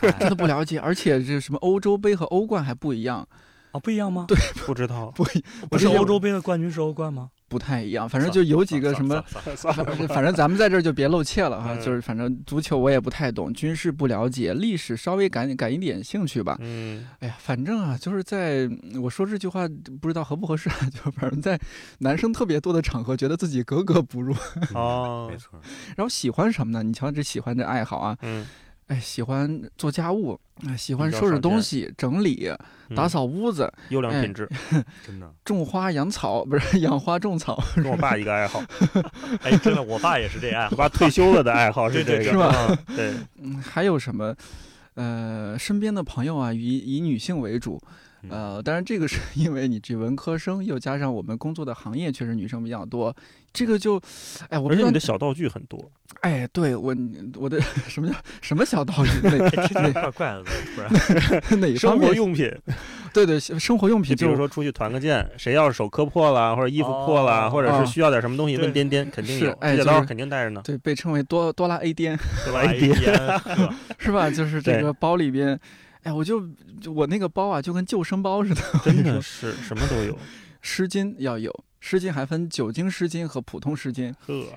[0.00, 3.26] 真的不了解，而且这什么欧洲杯和欧冠还不一样。
[3.72, 4.24] 啊，不一样吗？
[4.28, 5.24] 对， 不知道，不
[5.70, 7.30] 不是欧洲杯的冠军是欧冠吗？
[7.48, 9.22] 不太一样，反正就有几个什么，
[10.08, 11.74] 反正咱们在这儿就别露怯了哈。
[11.76, 16.58] 就是反正足球我也不太懂，军事不了解，历史稍微感感一点兴趣吧。
[16.60, 18.68] 嗯，哎呀，反正啊，就是在
[19.00, 19.66] 我说这句话
[20.00, 21.58] 不知道合不合适，就反正在
[22.00, 24.34] 男生特别多的场合，觉得自己格格不入。
[24.74, 25.58] 哦，没错。
[25.96, 26.82] 然后喜欢什么呢？
[26.82, 28.16] 你瞧这喜欢这爱好啊。
[28.20, 28.46] 嗯。
[28.88, 30.38] 哎，喜欢做家务，
[30.76, 32.50] 喜欢收拾东西、整理、
[32.96, 34.48] 打扫屋子，优良品质，
[35.06, 35.30] 真的。
[35.44, 38.62] 种花养草不是 养花种草，跟我爸一个爱好。
[39.44, 40.68] 哎，真的，我爸也是这爱好。
[40.72, 42.78] 我爸退休了的爱好是这个，是吧？
[42.96, 43.12] 对。
[43.42, 44.34] 嗯，还有什么？
[44.94, 47.80] 呃，身边的朋友啊，以以女性为主。
[48.30, 53.14] 呃，当然这个是 因为你这文科生，又加上我们工作的行业确实女生比较多，
[53.52, 54.00] 这个就，
[54.48, 55.90] 哎，我而且你的小道具很多。
[56.20, 56.94] 哎，对我
[57.36, 59.10] 我的什么叫什么小道具？
[59.22, 60.90] 那那怪怪的，不然
[61.60, 62.50] 哪生活用品？
[63.12, 70.60] 对对，生活用品，比如说出去团个建，谁要是手磕破了，或者衣服破了，或者是需要点什么东西，问颠颠肯定有，指甲刀肯定带着呢。
[70.64, 73.14] 对，被称为多多拉 A 颠，多拉 A 颠，
[73.98, 74.30] 是吧？
[74.30, 75.58] 就是这个包里边，
[76.08, 76.42] 哎，我就
[76.86, 80.18] 我那个包啊，就跟救生包似的， 真的是什么都有，
[80.62, 81.52] 湿巾要有。
[81.80, 84.12] 湿巾还分酒精湿巾和普通湿巾，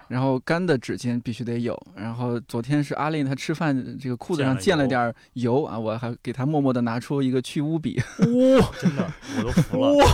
[0.08, 1.80] 然后干的纸巾必须得有。
[1.96, 8.02] 然后昨天是阿令他吃饭，这个裤子上溅了点油啊，我还给他默默的拿出一个去污笔。
[8.20, 9.94] 哇，真的，我都服了。
[9.94, 10.06] 哇，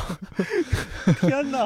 [1.21, 1.65] 天哪！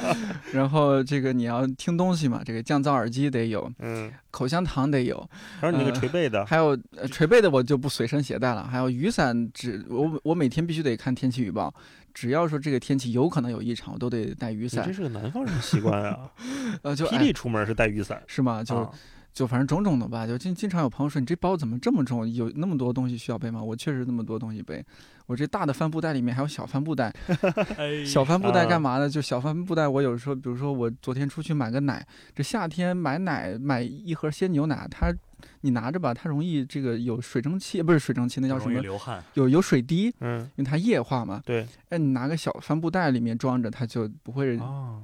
[0.52, 5.28] 然后这个你要听东西嘛，这个降噪耳机得有，嗯，口香糖得有，
[5.60, 6.76] 还有你那个捶背的，还有
[7.10, 8.66] 捶背的我就不随身携带了。
[8.66, 11.72] 还有雨伞，只我我每天必须得看天气预报。
[12.14, 14.77] 只要说这个天气有可能有异常，我都得带雨伞。
[14.84, 16.30] 这是个南方人习惯啊。
[16.82, 18.62] 呃，就霹雳出门是带雨伞，是吗？
[18.62, 18.90] 就
[19.32, 20.26] 就反正种种的吧。
[20.26, 22.28] 就经经常有朋友说，你这包怎么这么重？
[22.32, 23.62] 有那么多东西需要背吗？
[23.62, 24.84] 我确实那么多东西背。
[25.26, 27.14] 我这大的帆布袋里面还有小帆布袋。
[28.06, 29.08] 小帆布袋干嘛呢？
[29.08, 35.12] 就小帆布袋，我有时候，比如说我昨天出去买个奶，这夏天买奶买一盒鲜牛奶，它。
[35.60, 38.80] 你拿着吧，它容易这个有水蒸气，不是水蒸气，那叫什么？
[38.80, 39.22] 流汗。
[39.34, 41.42] 有有水滴，嗯，因为它液化嘛。
[41.44, 41.66] 对。
[41.88, 44.56] 哎，你拿个小帆布袋里面装着，它就不会。
[44.58, 45.02] 哦。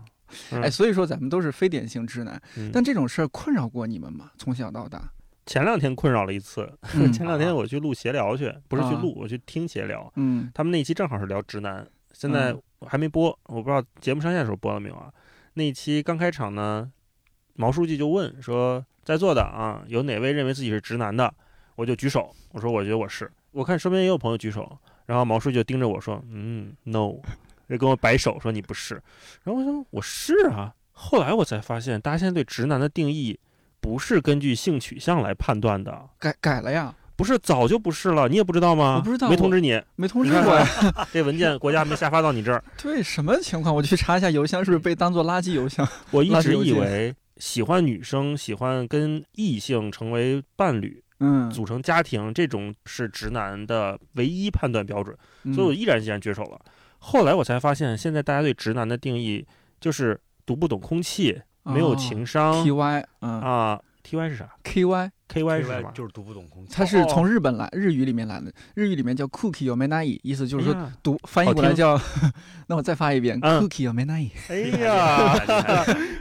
[0.51, 2.41] 哎，所以说咱们都是非典型直男，
[2.73, 4.31] 但这种事儿困扰过你们吗？
[4.37, 5.13] 从小到大。
[5.47, 6.69] 前两天困扰了一次。
[7.13, 10.13] 前两天我去录闲聊去，不是去录，我去听闲聊。
[10.17, 10.51] 嗯。
[10.55, 15.13] 他们那一期正好是聊直男，现在还没播，我不知道节目上线的时候播了没有啊？
[15.53, 16.91] 那一期刚开场呢，
[17.55, 18.85] 毛书记就问说。
[19.05, 21.31] 在座的啊，有哪位认为自己是直男的？
[21.77, 23.31] 我就举手，我说我觉得我是。
[23.51, 27.13] 我看身边也有朋友举手，然后毛书记就盯着我说：“嗯，no。”
[27.69, 28.95] 就跟我摆手说你不是。
[29.43, 30.73] 然后我说我是啊。
[30.93, 33.39] 后来我才发现，大家现在对直男的定义
[33.79, 36.95] 不是根据性取向来判断的，改改了呀？
[37.15, 38.27] 不是，早就不是了。
[38.27, 38.95] 你也不知道吗？
[38.97, 40.67] 我不知道，没通知你，没通知我呀。
[41.13, 42.65] 这文件国家没下发到你这儿。
[42.83, 43.75] 对，什么情况？
[43.77, 45.87] 我去查一下邮箱是不是被当做垃圾邮箱？
[46.11, 47.15] 我一直以为。
[47.37, 55.17] 喜欢女生，喜欢跟异性成为伴侣，嗯，组成家庭，这种是直男的唯一判断标准，
[55.55, 56.61] 所以我毅然决然绝手了。
[56.99, 59.47] 后来我才发现，现在大家对直男的定义
[59.81, 63.81] 就是读不懂空气，没有情商，T Y，啊。
[64.05, 65.91] T Y 是啥？K Y，K Y 是什么？
[65.95, 66.75] 就是读不懂空气。
[66.75, 68.53] 它是从日本来，日语里面来的。
[68.75, 71.99] 日语里面叫 Cookie yo menai，意思就是说读翻译过来叫。
[72.69, 74.29] 那我再发一遍，Cookie yo menai。
[74.49, 75.35] 哎呀，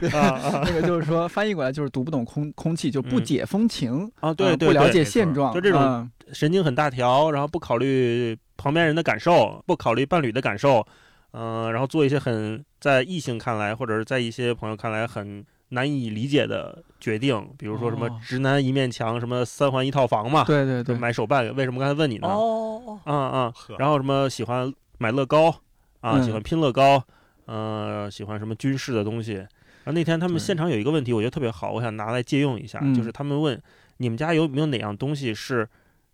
[0.64, 10.86] 那个就是说翻译过来就是读不懂空空气，就不解风情啊，对对，不了解现状，就这种神经很大条，然后不考虑旁边人的感受，不考虑伴侣的感受，
[11.32, 15.44] 嗯，然后做一些很在异性看来或者是在一些朋友看来很。
[15.74, 22.28] 难以理解的决定，比如说什么直男一面墙，什么三环一套房嘛，对对对，买手办，为什么刚才问你呢？
[22.28, 25.54] 哦，嗯嗯，然后什么喜欢买乐高
[26.00, 27.04] 啊，喜欢拼乐高，
[27.46, 29.34] 呃，喜欢什么军事的东西。
[29.34, 33.60] 然后那天他们现场有一个问题，我觉得特别好，我想拿来借用一下，就是他们问
[33.98, 35.68] 你们家有没有哪样东西是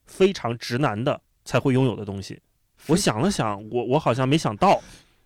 [0.06, 2.40] 非常直男的才会拥有的东西？
[2.86, 4.80] 我想了想，我我好像没想到。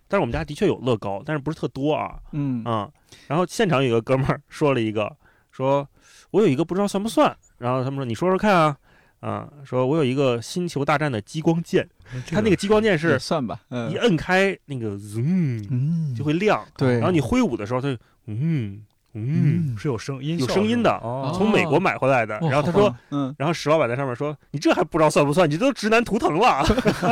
[0.07, 2.19] 但是我们家的确有乐高，但是不是特多啊。
[2.31, 2.63] 嗯。
[2.63, 2.89] 啊，
[3.27, 5.15] 然后现场有个哥们儿说了一个，
[5.51, 5.87] 说
[6.31, 7.35] 我有一个不知道算不算。
[7.57, 8.77] 然后他们说你说说看啊，
[9.19, 11.87] 啊，说我有一个星球大战的激光剑，
[12.27, 13.59] 它那个激光剑是算吧，
[13.91, 16.13] 一摁开那个嗯。
[16.15, 18.83] 就会亮，对，然后你挥舞的时候它就嗯。
[19.17, 20.99] 嗯，是有声音，有声音的，
[21.33, 22.37] 从美国买回来的。
[22.41, 25.49] 然后他说，嗯，然后石老板在上面说：“你这还不知道算不算？
[25.49, 26.61] 你都直男图腾了。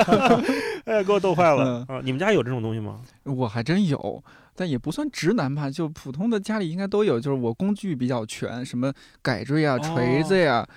[0.85, 2.01] ”哎，给我逗坏了啊！
[2.03, 2.99] 你们家有这种东西吗？
[3.23, 4.21] 我还真有，
[4.53, 7.17] 但也不算直男吧，就普通的家里应该都有。
[7.17, 8.91] 就是我工具比较全，什么
[9.21, 10.55] 改锥啊、锤子呀。
[10.55, 10.67] 啊，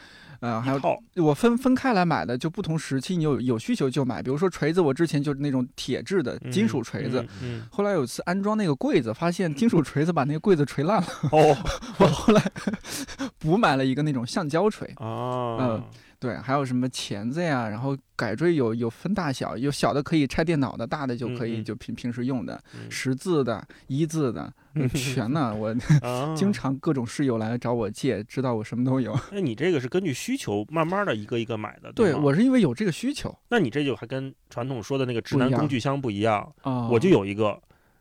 [0.63, 0.81] 还有
[1.25, 4.23] 我分分开来买的，就不同时期你有有需求就买。
[4.23, 7.25] 比如说锤子，我之前就是那种铁质的金属锤子，
[7.71, 11.09] 后来有次安装那个柜子，发现金属锤子把那个柜子锤烂了。
[11.33, 11.57] 哦，
[11.99, 12.43] 我后来
[13.39, 14.93] 补买了一个那种橡胶锤。
[14.97, 15.83] 哦，嗯。
[16.19, 17.69] 对，还有什么钳子呀？
[17.69, 24.53] 然后改锥有有分大小，有小的可以拆电脑的，大的就可以就平平时用的， 十字的、一字的，
[24.95, 25.55] 全呢。
[25.55, 25.75] 我
[26.35, 29.19] 经常各种室友来找我借，知道我什么都有。
[29.31, 31.93] 那你这个是根据需求慢慢的一个一个买的？
[31.93, 33.37] 对，我是因为有这个需求。
[33.49, 36.89] 那你这就还跟传统说的那个直男工具箱不一样啊！
[36.89, 37.61] 我就有一个，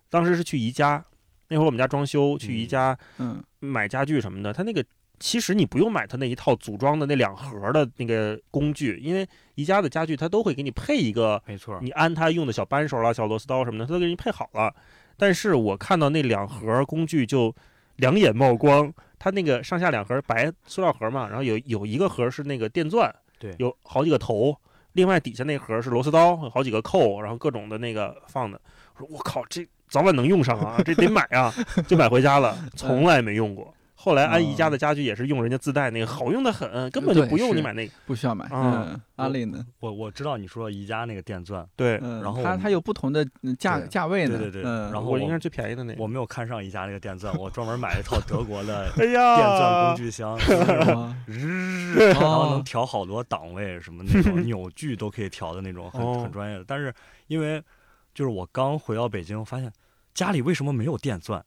[0.10, 1.04] 当时是去宜家，
[1.50, 4.84] 那会儿我们家装修，去宜家嗯买家具什么的，他那个。
[5.20, 14.74] 其实你不用买它那一套组装的那两盒的那个工具，因为宜家的家具它都会给你配一个，没错，你安它用的小扳手啦、小螺丝刀什么的，它都给你配好了。
[15.18, 17.54] 但是我看到那两盒工具就
[17.98, 24.56] 两眼冒光，它那个上下两盒白塑料盒嘛，然后有有一个盒是那个电钻，对，有好几个头，
[24.94, 28.60] 另外底下那盒是螺丝刀，好几个扣，然后各种的那个放的。
[28.96, 31.54] 我说我靠，这早晚能用上啊，这得买啊，
[31.88, 33.74] 就买回家了， 从来没用过。
[33.98, 38.46] 后来安宜家的家具也是用人家自带那个，好用的很，根本就不用你买那个，不需要买。
[38.52, 39.66] 嗯，阿丽呢？
[39.80, 43.26] 我我知道你说宜家那个电钻，对，然后它它有不同的
[43.58, 44.72] 价价位呢，对对对。
[44.72, 50.38] 然后我应该是最便宜的那个，我没有看上宜家那个电钻， 我专门买了一套德国的电钻工具箱，
[51.26, 56.66] 日，然后能调好多档位，什么那种 扭矩都可以调的那种，很很专业的。
[56.68, 56.94] 但是
[57.28, 57.64] 因为
[58.14, 59.72] 就是我刚回到北京，发现
[60.14, 61.44] 家里为什么没有电钻？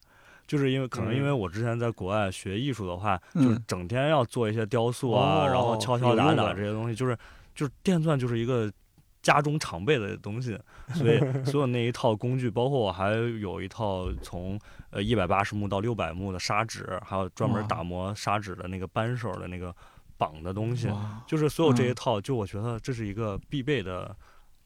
[0.49, 7.16] 就是因为可能因为我之前在国外学艺术的话，就是整天要做一些雕塑啊，然后敲敲打打这些东西，就是
[7.55, 8.72] 就是电钻就是一个
[9.20, 10.59] 家中常备的东西，
[10.94, 19.74] 所以所有那一套工具，包括我还有一套从呃一百八十目到六百目的砂纸，还有专门打磨砂纸的那个扳手的那个
[20.16, 20.88] 绑的东西，
[21.26, 24.16] 就是所有这一套，就我觉得这是一个必备的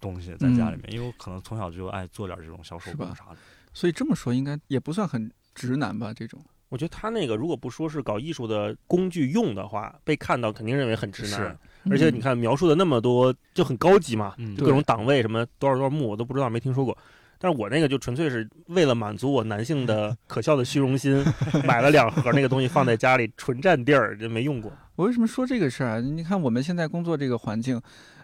[0.01, 3.37] 东西在家里面，因为我可能从小就爱做点这种小手工啥的，
[3.73, 5.29] 所以这么说应该也不算很。
[5.55, 11.57] 直男吧，这种，我觉得他那个如果不说是搞艺术的工具用的话，被看到肯定认为很直男。
[11.91, 16.97] 而且你看描述的那么多，就很高级嘛，各种档位什么多少多少目我都不知道，没听说过。
[17.39, 21.25] 但是我那个就纯粹是为了满足我男性的 可笑的虚荣心，
[21.65, 24.73] 买了两盒那个东西放在家里，纯占地儿，就没用过。
[24.95, 26.01] 我为什么说这个事儿啊？
[26.01, 27.81] 你看我们现在工作这个环境。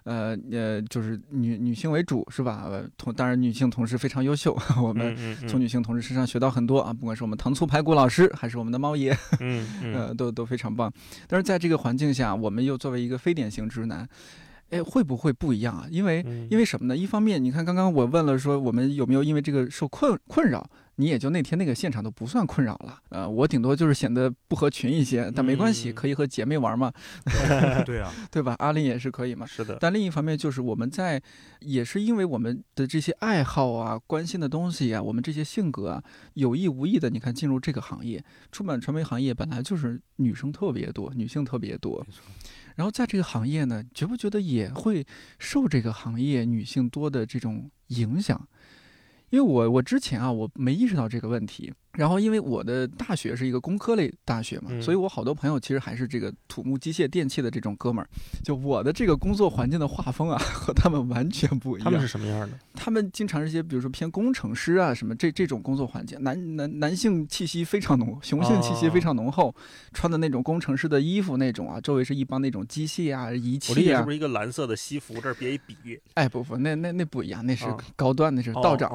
[0.09, 2.67] 呃呃，就是女女性为主是吧？
[2.97, 5.15] 同当然女性同事非常优秀， 我们
[5.47, 10.91] 从女性同事身上学到很多啊，不管是我们糖醋排骨老师，还是我们的猫爷， 嗯呃，都都非常棒。
[11.27, 14.09] 但是在这个环境下，我们又作为一个非典型直男。
[14.71, 15.87] 哎，会不会不一样啊？
[15.91, 16.95] 因为因为什么呢？
[16.95, 20.69] 一方面，你看刚刚我问了说我们有没有因为这个受困困扰，
[21.01, 23.01] 你也就那天那个现场都不算困扰了。
[23.11, 26.93] 呃，我顶多就是显得不合群一些，但没关系，可以和姐妹玩嘛。
[27.87, 28.57] 对啊，对吧？
[28.59, 29.47] 阿林也是可以嘛。
[29.47, 29.77] 是的。
[29.81, 31.23] 但另一方面就是我们在
[31.61, 36.03] 也是因为我们的这些爱好啊、关心的东西啊、我们这些性格啊，
[36.35, 42.05] 有意无意的，你看进入这个行业，出版传媒行业本来就是女生特别多，女性特别多。
[42.75, 45.07] 然后在这个行业呢，觉不觉得也会
[45.39, 48.49] 受这个行业女性多的这种影响？
[49.31, 51.73] 因为我我之前啊，我没意识到这个问题。
[51.99, 58.09] 然后，因为我的大学是一个工科类大学嘛，所以我好多朋友其实还是这个土木机械电气的这种哥们儿。
[58.45, 61.85] 就我的这个工作环境的画风啊，和他们完全不一样。
[61.85, 62.57] 他们是什么样的？
[62.73, 69.53] 他们经常是些，比如说偏工程师啊什么这这种工作环境，男男男性气息非常浓，雄性气息非常浓厚，
[69.93, 73.75] 穿的那种工程师的衣服那种啊，周围是一帮那种机械啊仪器啊。
[73.75, 75.99] 我理解是不是一个蓝色的西服，这儿别一笔？
[76.15, 78.89] 哎，不不，那那那不一样，那是高端，那是道长，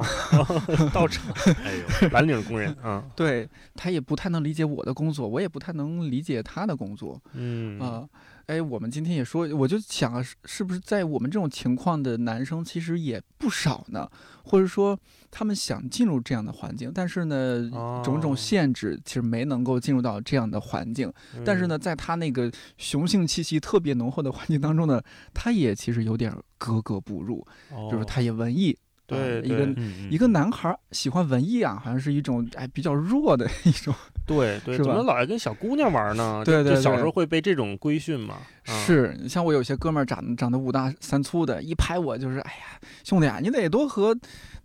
[0.94, 1.22] 道长。
[1.64, 3.48] 哎呦，蓝领工人啊，对。
[3.76, 7.22] 他也不太能理解我的工作，我也不太能理解他的工作。
[7.34, 8.08] 嗯啊，
[8.46, 14.10] 哎，我们今天也说，我就想啊，是不是在我们这种情况的男生其实也不少呢？
[14.44, 14.98] 或者说，
[15.32, 17.70] 他们想进入这样的环境，但是呢，
[18.04, 21.12] 种种限制其实没能够进入到这样的环境。
[21.44, 25.02] 但是呢，在他那个雄性气息特别浓厚的环境当中呢，
[25.34, 27.46] 他也其实有点格格不入，
[27.92, 28.78] 就是他也文艺。
[29.14, 33.94] 对，一个一个男孩喜欢文艺啊，好像是一种哎比较弱的一种，
[34.26, 36.42] 对对，怎么老爱跟小姑娘玩呢？
[36.46, 38.36] 对对，小时候会被这种规训嘛。
[38.64, 44.18] 是，像我有些哥们儿长长得五大三粗的，一拍我就是，哎呀，兄弟啊，你得多和。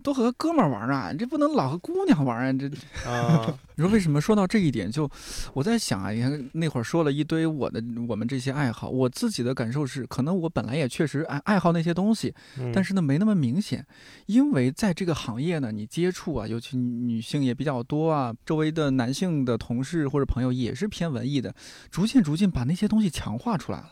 [0.02, 2.52] 多和哥们儿玩啊，这不能老和姑娘玩啊！
[2.52, 2.66] 这
[3.10, 5.10] 啊，你说为什么说到这一点，就
[5.52, 12.32] 我在想啊，你看那会儿说了一堆我的我们这些爱好，我自己的感受是，可能我本来也确实爱爱好那些东西，
[12.72, 13.84] 但是呢没那么明显，
[14.26, 21.54] 因为在这个行业呢，你接触啊，尤其女性也比较多啊，周围的男性的同事或者朋友也是偏文艺的，
[21.90, 23.90] 逐渐逐渐把那些东西强化出来了，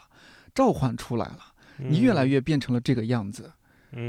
[0.54, 1.38] 召唤出来了，
[1.78, 3.52] 你越来越变成了这个样子。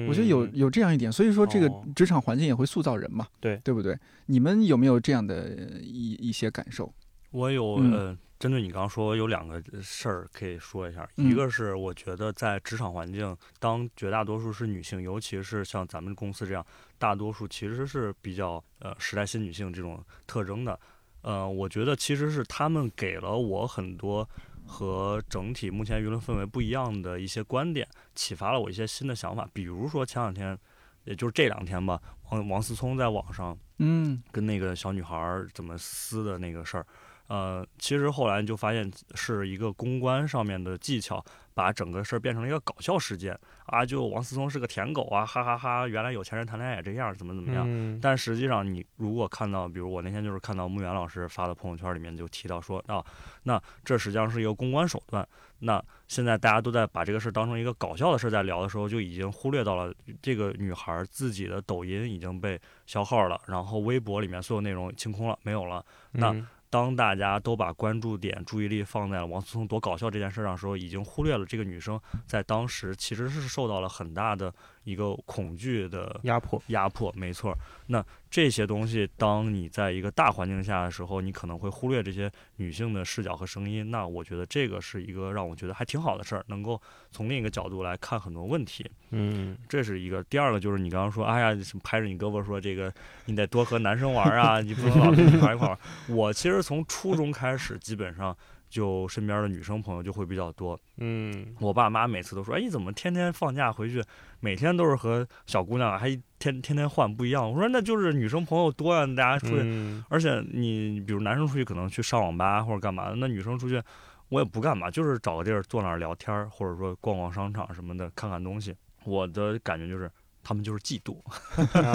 [0.07, 3.97] 我觉得有有这样一点，所以说这个职场环境也会塑造人嘛，对对不对？
[4.25, 5.49] 你们有没有这样的
[5.81, 6.93] 一一些感受？
[7.31, 11.07] 我有，呃，针对你刚刚说，有两个事儿可以说一下。
[11.15, 16.65] 一个是我觉得在职场环境，当绝大多数是女性，尤其是像咱们公司这样，
[16.97, 20.77] 大多数其实是比较呃时代新女性这种特征的。
[21.21, 24.27] 呃，我觉得其实是他们给了我很多。
[24.67, 29.47] 和整体目前舆论氛围不一样的一些观点，启发了我一些新的想法。
[29.53, 30.57] 比如说前两天，
[31.05, 31.99] 也就是这两天吧，
[32.29, 36.85] 王王思聪在网上，嗯，跟那个小女孩怎么撕的那个事儿，
[37.27, 41.23] 呃，其实后来就发现是一个公关上面的技巧，
[41.57, 43.35] 把整个事儿变成了一个搞笑事件
[43.65, 45.87] 啊，就王思聪是个舔狗啊，哈哈哈！
[45.87, 47.99] 原来有钱人谈恋爱也这样，怎么怎么样？
[47.99, 53.03] 但实际上，你如果看到，比如我那天就是看到穆远老师发的朋友圈里面就提到说啊，
[53.41, 55.27] 那这实际上是一个公关手段。
[55.59, 59.91] 那现在大家都在把这个事儿当成一个搞笑的事儿在聊的时候，就已经忽略到了
[60.21, 65.83] 这个女孩自己的抖音已经被消耗了，然后微博里面所有内容清空了，没有了。
[66.11, 66.35] 那
[66.69, 74.53] 当大家都把关注点、注意力放在了王思聪多搞笑这件事上的时候，已经忽略了这个女生在当时其实是受到了很大的
[74.83, 76.61] 一个恐惧的压迫。
[76.67, 77.57] 压迫，没错。
[77.87, 83.89] 那这些东西，当你在一个大环境下的时候，你可能会忽略这些女性的视角和声音。
[83.89, 88.85] 那我觉得这个是一个让我觉得还挺好的事儿，能够从另一个角度来看很多问题。
[89.11, 90.23] 嗯，这是一个。
[90.25, 92.93] 第二个就是你刚刚说，哎呀，拍着你胳膊说这个，
[93.25, 95.77] 你得多和男生玩啊，你不能老跟女孩一块儿。
[96.09, 98.35] 我其实从初中开始，基本上。
[98.69, 104.03] 就身边的女生朋友就会比较多，嗯，我爸妈每次都说，哎，你怎么天天放假回去，
[104.41, 107.49] 每天都是和小姑娘，还天天天换不一样？
[107.49, 113.81] 我说那就是女生朋友多呀，大家出去，而且你比如男生出去可能去上网吧或者干嘛的，那女生出去
[114.27, 118.75] 我也不干嘛，就是找个地儿坐那儿聊天，或者说逛逛商场什么的，看看东西。
[119.05, 120.11] 我的感觉就是
[120.43, 121.15] 他们就是嫉妒，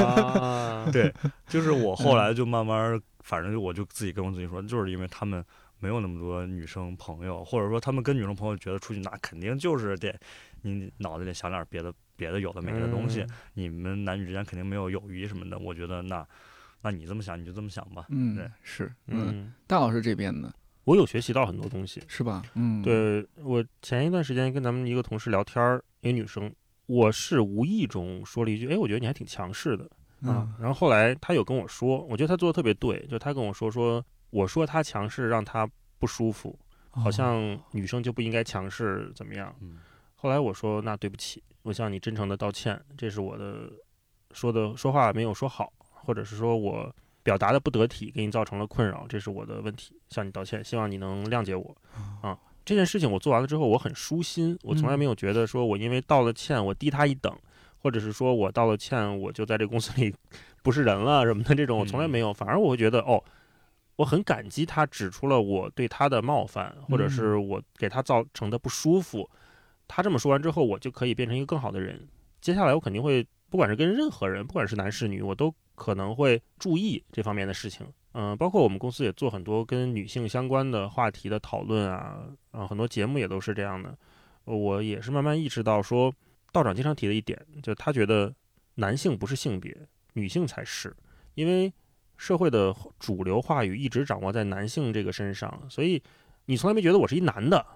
[0.91, 1.13] 对，
[1.47, 5.45] 就是我后来就慢慢，反正我就自己跟我自己说，就是因为他们。
[5.83, 10.17] 没有那么多女生朋友，或者说他们跟女生朋友觉得出去那肯定就是得
[10.63, 15.59] 你脑子里想点别的别的有的没的东西，你们男女之间肯定没有友谊什么的。
[15.59, 16.25] 我觉得那
[16.83, 18.07] 那你这么想你就这么想吧。
[18.11, 20.53] 嗯，对，是，嗯，大老师这边呢，
[20.85, 22.45] 我有学习到很多东西，是吧？
[22.55, 26.55] 嗯，对我前一段时间跟咱们一个同事聊天儿，一个女生，
[26.87, 29.91] 我是无意中说了一句，哎，我觉得你还挺强势的
[30.31, 30.49] 啊。
[30.61, 34.05] 然后后来她有跟我说，我觉得她做的特别对，就她跟我说说。
[34.33, 35.69] 我说他强势让他
[35.99, 36.59] 不舒服，
[36.91, 39.55] 好像女生就不应该强势怎么样？
[40.17, 43.71] 后来我说那对不起，我向你真诚的道歉，这是我的
[44.33, 46.91] 说的说话没有说好，或者是说我
[47.23, 51.77] 表达的不得体，给你造成了困扰，这是我的问题，向你道歉，希望你能谅解我。
[52.23, 57.37] 啊，这件事情我做完了之后，我很舒心，我从来没有觉得说我因为道了歉我低他一等，
[57.83, 60.15] 或者是说我道了歉我就在这公司里
[60.63, 63.23] 不是人了什么的这种，我从来没有，反而我会觉得哦。
[64.03, 69.31] 我很感激他指出了我对他的冒犯，或者是我给他造成的不舒服。
[69.87, 72.09] 他这么说完之后，我就可以变成一个更好的人。
[72.41, 77.87] 接下来我肯定会，不管是跟任何人，不管是男是女，我都可能会注意这方面的事情。
[78.15, 83.97] 嗯，包括我们公司也做很多跟女性相关的话题的讨论啊，啊，很多节目也都是这样的。
[84.45, 86.13] 我也是慢慢意识到，说
[86.51, 88.35] 道长经常提的一点，就他觉得
[88.75, 89.77] 男性不是性别，
[90.15, 90.93] 女性才是，
[91.35, 91.73] 因为。
[92.23, 96.01] 社会的主流话语一直掌握在男性这个身上，所以
[96.45, 97.67] 你从来没觉得我是一男的。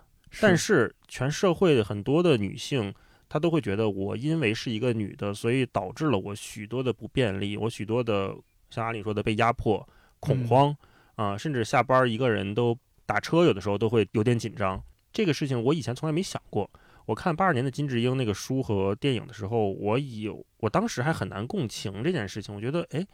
[0.40, 2.94] 但是全社会很多的女性，
[3.28, 8.36] 她都会觉得我因为是一个女的，所以导致了我许多的不便利，我许多的
[8.70, 9.84] 像阿里说的被压迫、
[10.20, 10.72] 恐慌
[11.16, 14.80] 啊，甚至下班一个人都打车，有的时候都会有点紧张。
[15.12, 16.70] 这个事情我以前从来没想过。
[17.06, 23.04] 我看八二年的金智英那个书和电影的时候，我有我当时还很难共情这件事情，我觉得哎。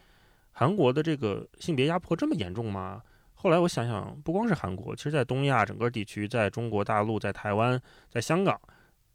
[0.53, 3.01] 韩国的这个性别压迫这么严重吗？
[3.33, 7.77] 后来我想想，不光是韩国，其实，在东亚整个地区，在中国大陆，在台湾，
[8.09, 8.57] 在香港，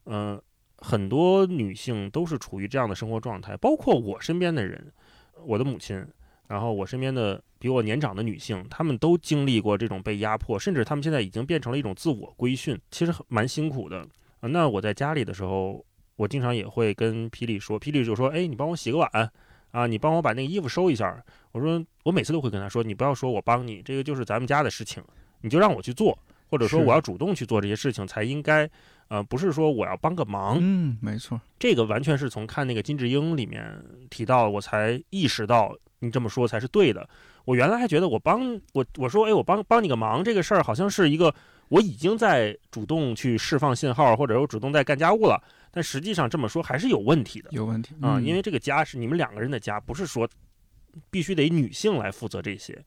[0.04, 0.38] 嗯，
[0.76, 3.56] 很多女性都是处于这样的生活状态。
[3.56, 4.92] 包括我身边的人，
[5.46, 6.06] 我的母亲，
[6.48, 14.06] 然后我身边的比我年长的女性，她们都经历过这种被压迫，甚至她们现在已经变成了一种自我规训，其实蛮辛苦的。
[14.40, 15.82] 那我在家里的时候，
[16.16, 19.08] 我经常也会跟霹雳说，霹雳就说：“哎，你帮我洗个碗。”
[19.70, 21.22] 啊，你帮我把那个衣服收一下。
[21.52, 25.02] 我说，我每次都会跟他说，你不要说我帮你，这个就是咱们家的事情，
[25.40, 26.18] 你就让我去做，
[26.50, 28.68] 或者说我要主动去做这些事情才应该。
[29.08, 30.58] 呃，不是说我要帮个忙。
[30.60, 37.08] 嗯，没错，这个完全是从看那个金智英里面提到，我才意识到你这么说才是对的。
[37.46, 41.34] 我原来还觉得我帮我我说，哎，我帮帮你个忙这个事儿，好像是一个
[41.68, 45.42] 我已经在主动去释放信号，或者我主动在干家务了。
[45.70, 48.18] 但实际上这么说还是有问题的，有问题啊！
[48.18, 50.28] 因为这个家是你们两个人的家，不是说
[51.10, 52.82] 必须得女性来负责这些。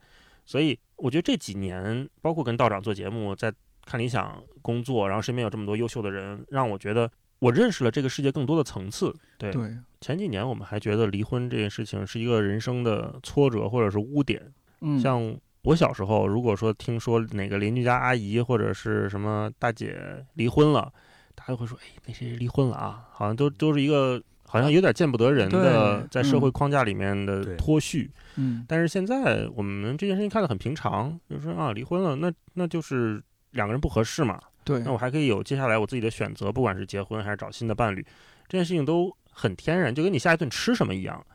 [0.45, 3.53] 所以我觉得这几年，包括跟道长做节目，在
[3.85, 9.15] 看理想工作，然后身边有这么多优秀的人，让我觉得我认识了这个世界更多的层次。
[9.37, 9.53] 对，
[10.01, 14.51] 前几年我们还觉得离婚这件事情是一个人生的挫折或者是污点。
[14.81, 15.33] 嗯，像
[15.63, 20.91] 我小时候，如果说听说哪个邻居家阿姨或者是什么大姐离婚了。
[21.33, 23.07] 大家会说：“哎，那谁离婚了啊？
[23.09, 28.11] 好像都都是一个好像有点见不得人的，在社会框架里面的脱序。
[28.35, 34.39] 嗯，但是现在我们这件事情看得很平常，就是说啊，离婚了，那那就是两个人不合适嘛。
[34.65, 38.05] 对，那我还可以有接下来我自己的选择，不管是结婚还是找新的伴侣，
[38.49, 41.25] 这件事情都很天然，就跟你下一顿吃什么一样。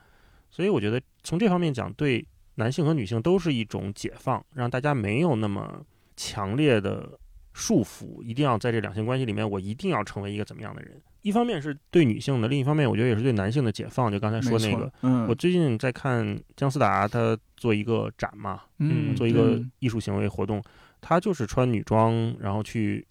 [0.51, 2.25] 所以我觉得从这方面讲，对
[2.57, 5.83] 男性和女性都是一种解放，让大家没有那么
[6.15, 7.17] 强烈的
[7.53, 10.99] 束缚，一定要在这两性关系里面，我一定要成为一个怎么样的人。
[11.21, 14.11] 一方面是对女性的，另一方面我觉得也是对男性的解放。
[14.11, 20.63] 就刚才说那个，嗯，我最近在看姜思达他做一个展嘛，嗯，做一个艺术行为活动，
[21.01, 23.05] 他就是穿女装，然后去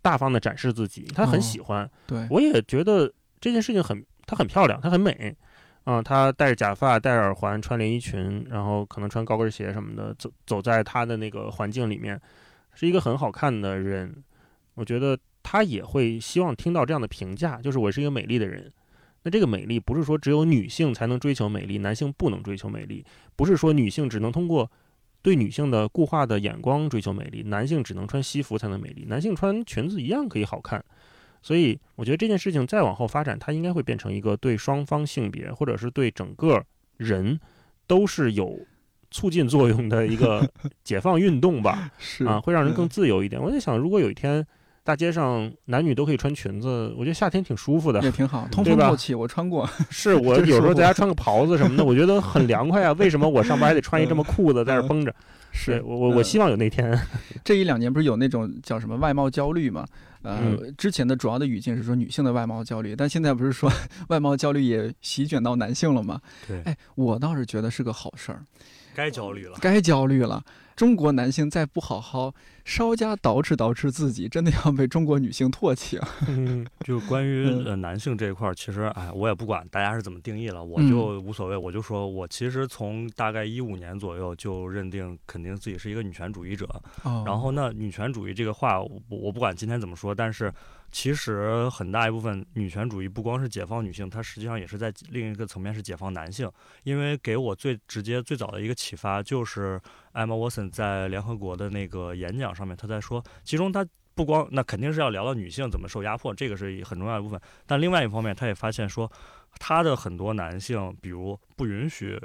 [0.00, 1.90] 大方的展示自己，他很喜欢。
[2.06, 5.36] 对，我也觉得这件事情很，她很漂亮，她很美。
[5.84, 12.20] 嗯，她戴着假发，戴耳环，穿连衣裙，然后可能穿高跟鞋什么的，走走在她的那个环境里面，
[12.74, 14.14] 是一个很好看的人。
[14.74, 18.70] 我觉得她也会希望听到这样的评价，就是我是一个美丽的人。
[19.22, 23.02] 那这个美丽不是说只有女性才能追求美丽，男性不能追求美丽；
[23.34, 24.70] 不是说女性只能通过
[25.22, 30.84] 对女性的固化的眼光追求美丽，男性只能穿西服才能美丽，男性穿裙子一样可以好看。
[31.42, 36.62] 所以，我觉得这件事情再往后发展，它应该会变成一个对双方性别，或者是对整个
[36.96, 37.38] 人，
[37.86, 38.58] 都是有
[39.10, 40.46] 促进作用的一个
[40.84, 41.90] 解放运动吧？
[41.98, 43.40] 是啊，会让人更自由一点。
[43.40, 44.44] 我在想，如果有一天
[44.84, 49.14] 大街上男女都可以穿裙子，我觉得夏天挺舒服的，也挺好，通风透气。
[49.14, 52.92] 我穿过， 是我有时候在家穿个袍子什么的，我觉得很凉快啊。
[52.94, 55.14] 为什么我上班还得穿一这么裤子在那绷着？
[55.50, 56.98] 是我我我希望有那天。
[57.44, 59.86] 这一两年不是有那种叫什么外貌焦虑吗？
[60.22, 63.70] 呃，之前的主要的语境是说女性的外貌焦虑，但现在不是说
[64.08, 66.20] 外貌焦虑也席卷到男性了吗？
[66.46, 68.42] 对，哎，我倒是觉得是个好事儿。
[68.94, 70.42] 该焦虑了，该焦虑了。
[70.78, 72.32] 中国男性再不好好
[72.64, 76.08] 稍加捯饬捯饬自己，真的要被中国女性唾弃啊！
[76.86, 81.56] 就关于 呃男性这一块儿，其实哎，我也不管大家是怎么定义了，我就无所谓。
[81.56, 86.68] 我就说我其实从大概一五年左右就认定肯定自己是一个女权主义者。
[87.26, 90.52] 然后那女权主义这个话，我我不管今天怎么说，但是。
[90.90, 96.50] 其实很大一部分女权主义不光是解放女性，它实际上也是在另一个层面是解放男性。
[96.82, 99.80] 因为给我最直接、最早的一个启发，就是
[100.12, 107.40] 艾玛沃森在联合国的那个演讲上面，他在说，其中他不光那肯定是要聊到女性怎么受压迫，这个是很重要的部分。
[107.66, 109.10] 但另外一方面，他也发现说，
[109.58, 112.18] 他的很多男性，比如不允许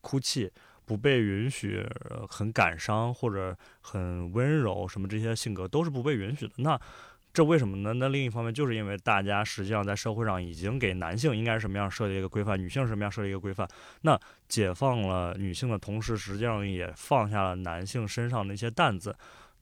[0.00, 0.50] 哭泣，
[0.84, 1.86] 不被允许
[2.28, 6.52] 很感伤或者很温柔，什么这些性格都是不被允许的。
[6.56, 6.78] 那
[7.32, 7.92] 这为什么呢？
[7.92, 13.68] 那另一方面，就是因为大家实际上在社会上已经给男性应该是什么样设立一个规范，女性什么样设立一个规范。
[14.02, 14.18] 那
[14.48, 19.14] 解放了女性的同时，实际上也放下了男性身上的一些担子。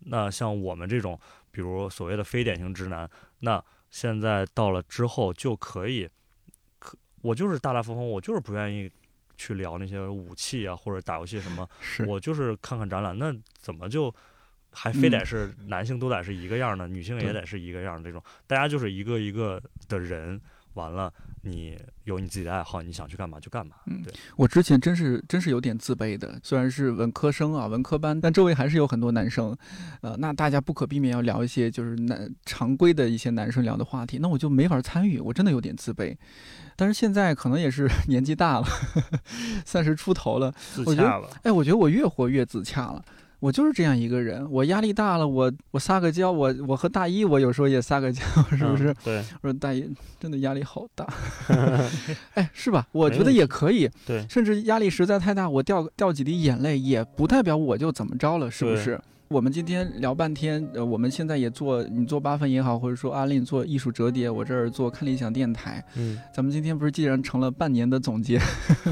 [0.07, 1.19] 那像我们这种，
[1.51, 3.09] 比如所谓的非典型直男，
[3.41, 6.09] 那现在到了之后就可以，
[6.79, 8.91] 可我就是大大方方，我就是不愿意
[9.37, 11.69] 去聊那些武器啊或者打游戏什么，
[12.07, 13.19] 我就是看看展览。
[13.19, 14.15] 那怎么就？
[14.73, 20.41] 还非得是男性都得是一个样的，女性也得是一个样的这种，大家就是一个一个的人。
[20.75, 21.13] 完了，
[21.43, 23.75] 你有你自己的爱好，你想去干嘛就干嘛。
[23.87, 29.57] 嗯，对我之前真是真是有点自卑的，虽然是文科生啊，文科班，但周围还是有很多男生。
[30.03, 36.17] 呃，那大家不可避免要聊一些就是男常规的一些男生聊的话题，那我就没法参与，我真的有点自卑。
[36.77, 38.67] 但是现在可能也是 年纪大了，
[39.67, 41.29] 三十出头了，自洽了。
[41.43, 43.05] 哎，我觉得我越活越自洽了。
[43.41, 48.21] 我就是这样一个人，我压力大了，我我撒个娇，我我和大一，我有时候也撒个娇，
[48.57, 48.93] 是不是？
[49.05, 51.07] 对，我说大一真的压力好大，
[52.35, 52.87] 哎，是吧？
[52.93, 59.01] 我觉得也可以，对，甚至压力实在太大，我掉掉几滴眼泪，也不代表我就怎么着了，是不是？
[59.29, 68.41] 我们今天聊半天，呃，我们现在也做，你做八分也好，或者说阿令做艺术折叠，我这儿做看理想电台，嗯，咱们今天不是既然成了半年的总结，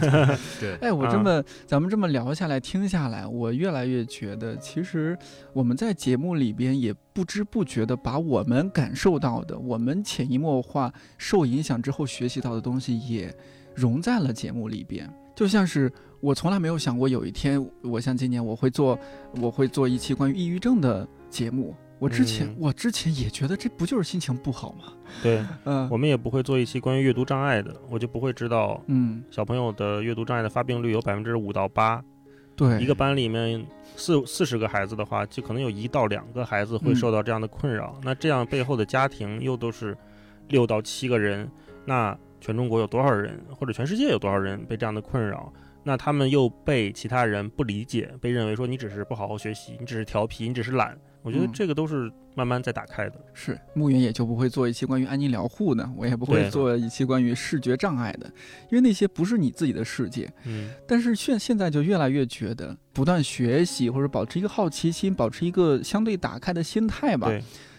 [0.60, 5.18] 对，哎，我这么咱们这么聊下来，听下来，我越来越觉得，其实
[5.54, 13.34] 我们在节目里边也不知不觉的把我们感受到的，我们潜移默化受影响之后学习到的东西也
[13.74, 15.90] 融在了节目里边，就像是。
[16.26, 18.98] 我从来没有想过有一天，我像今年我会做，
[19.40, 21.72] 我会做一期关于抑郁症的节目。
[22.00, 24.92] 我之前，我之前也觉得这不就是心情不好吗？
[25.22, 32.02] 对，嗯，我们也不会做一期关于阅读障碍的，我就不会知道，嗯，小朋友的阅读障碍的发病率有百分之五到八。
[32.56, 33.64] 对，一个班里面
[33.94, 38.00] 四四十个孩子的话，就可能有一到两个孩子会受到这样的困扰。
[38.02, 39.96] 那这样背后的家庭又都是
[40.48, 41.48] 六到七个人，
[41.84, 45.52] 那全中国有多少人，或者全世界有多少人被这样的困扰？
[45.86, 50.98] 那他们又被其他人不理解，被认为说你只是不好好学习，你只是调皮，你只是懒。
[51.22, 53.14] 我觉得这个都是慢慢在打开的。
[53.32, 58.26] 是牧云也就不会做一期关于安宁疗护的，我也不会做一期关于视觉障碍的，
[58.68, 60.28] 因为那些不是你自己的世界。
[60.44, 60.70] 嗯。
[60.88, 67.30] 但是现现在就越来越觉得，不断学习或者保持一个好奇心，保持一个相对打开的心态吧。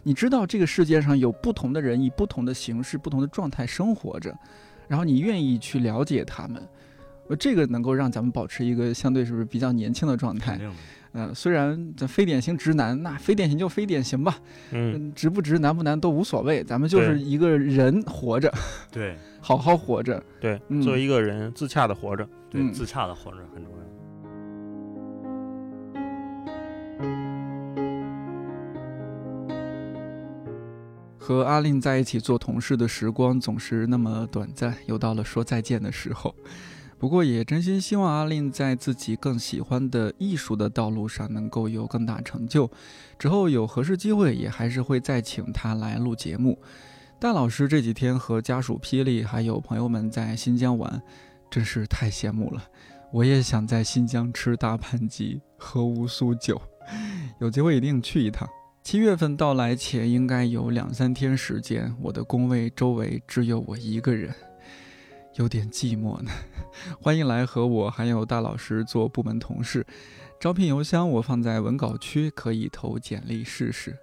[0.03, 4.33] 你知道这个世界上有不同的人以不同的形式、不同的状态生活着，
[4.87, 6.65] 然后你愿意去了解他们，
[7.29, 10.59] 呃，这个能够让咱们保持一个相对是不是比较年轻的状态？
[11.13, 14.37] 嗯，虽然这非典型直男，那非典型就非典型吧。
[14.71, 18.53] 嗯，直不直、男不男都无所谓，咱们就是一个人活着，
[18.91, 23.77] 对， 好好活着，对，作为一个人自洽的活着，对，自洽的活着很重要。
[31.17, 36.33] 和阿令在一起做同事的时光总是那么短暂，又到了说再见的时候。
[36.99, 42.69] 不过也真心希望阿令在自己更喜欢的艺术的道路上能够有更大成就。
[43.19, 46.57] 之后有合适机会，也还是会再请他来录节目。
[47.19, 51.01] 大老师这几天和家属霹雳还有朋友们在新疆玩，
[51.49, 52.63] 真是太羡慕了。
[53.11, 56.61] 我也想在新疆吃大盘鸡，喝乌苏酒，
[57.39, 58.47] 有机会一定去一趟。
[58.83, 64.33] 七月份到来前，应该有两三天时间，我的工位周围只有我一个人。
[65.37, 66.31] 有点寂寞呢，
[66.99, 69.85] 欢迎来和我还有大老师做部门同事。
[70.39, 73.97] 招聘邮箱我放在文稿区，可以投简历试试。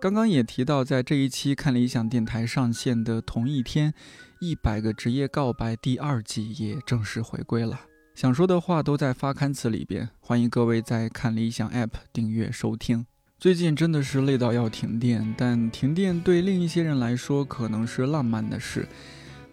[0.00, 3.92] 刚刚也提到，在这一期看理想电台上线的同一天，
[4.40, 7.80] 《一百个职业告白》第二季也正式回归了。
[8.14, 13.06] 想说的话都在发刊词里边，欢迎各位在看理想 App 订阅收听。
[13.40, 18.86] 最近真的是累到要停电，但停电对另一些人来说可能是浪漫的事。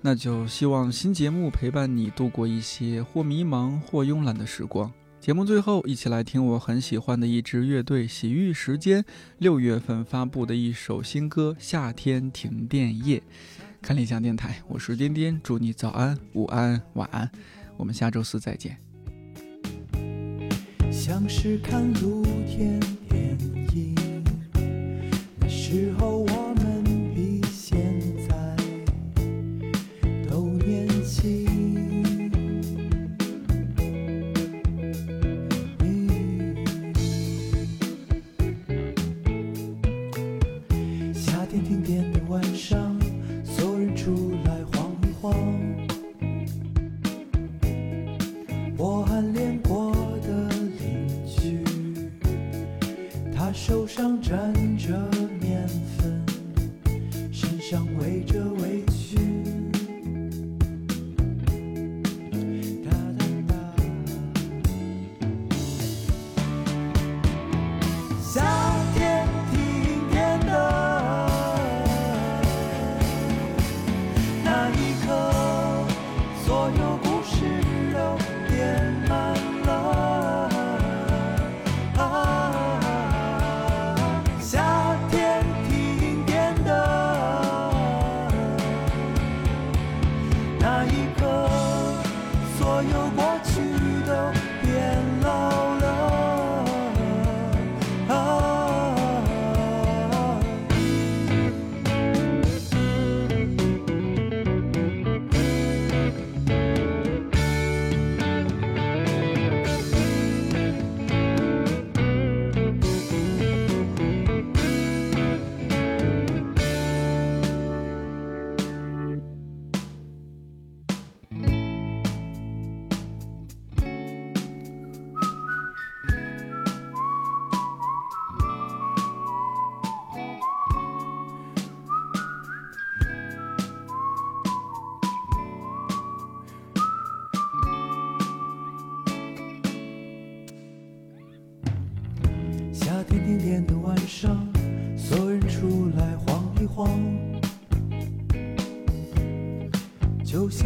[0.02, 4.92] 那就希望新节目陪伴你度过一些或迷茫或慵懒的时光。
[5.22, 9.06] 节目最后，一起来听我很喜欢的一支乐队——洗浴时间
[9.38, 13.20] 六月份发布的一首新歌《夏天停电夜》。
[13.82, 17.32] 看理想电台，我是颠颠，祝你早安、午安、晚安。
[17.78, 18.78] 我们下周四再见。
[20.92, 22.78] 像是看露天，
[25.70, 25.97] 那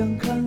[0.02, 0.41] 想看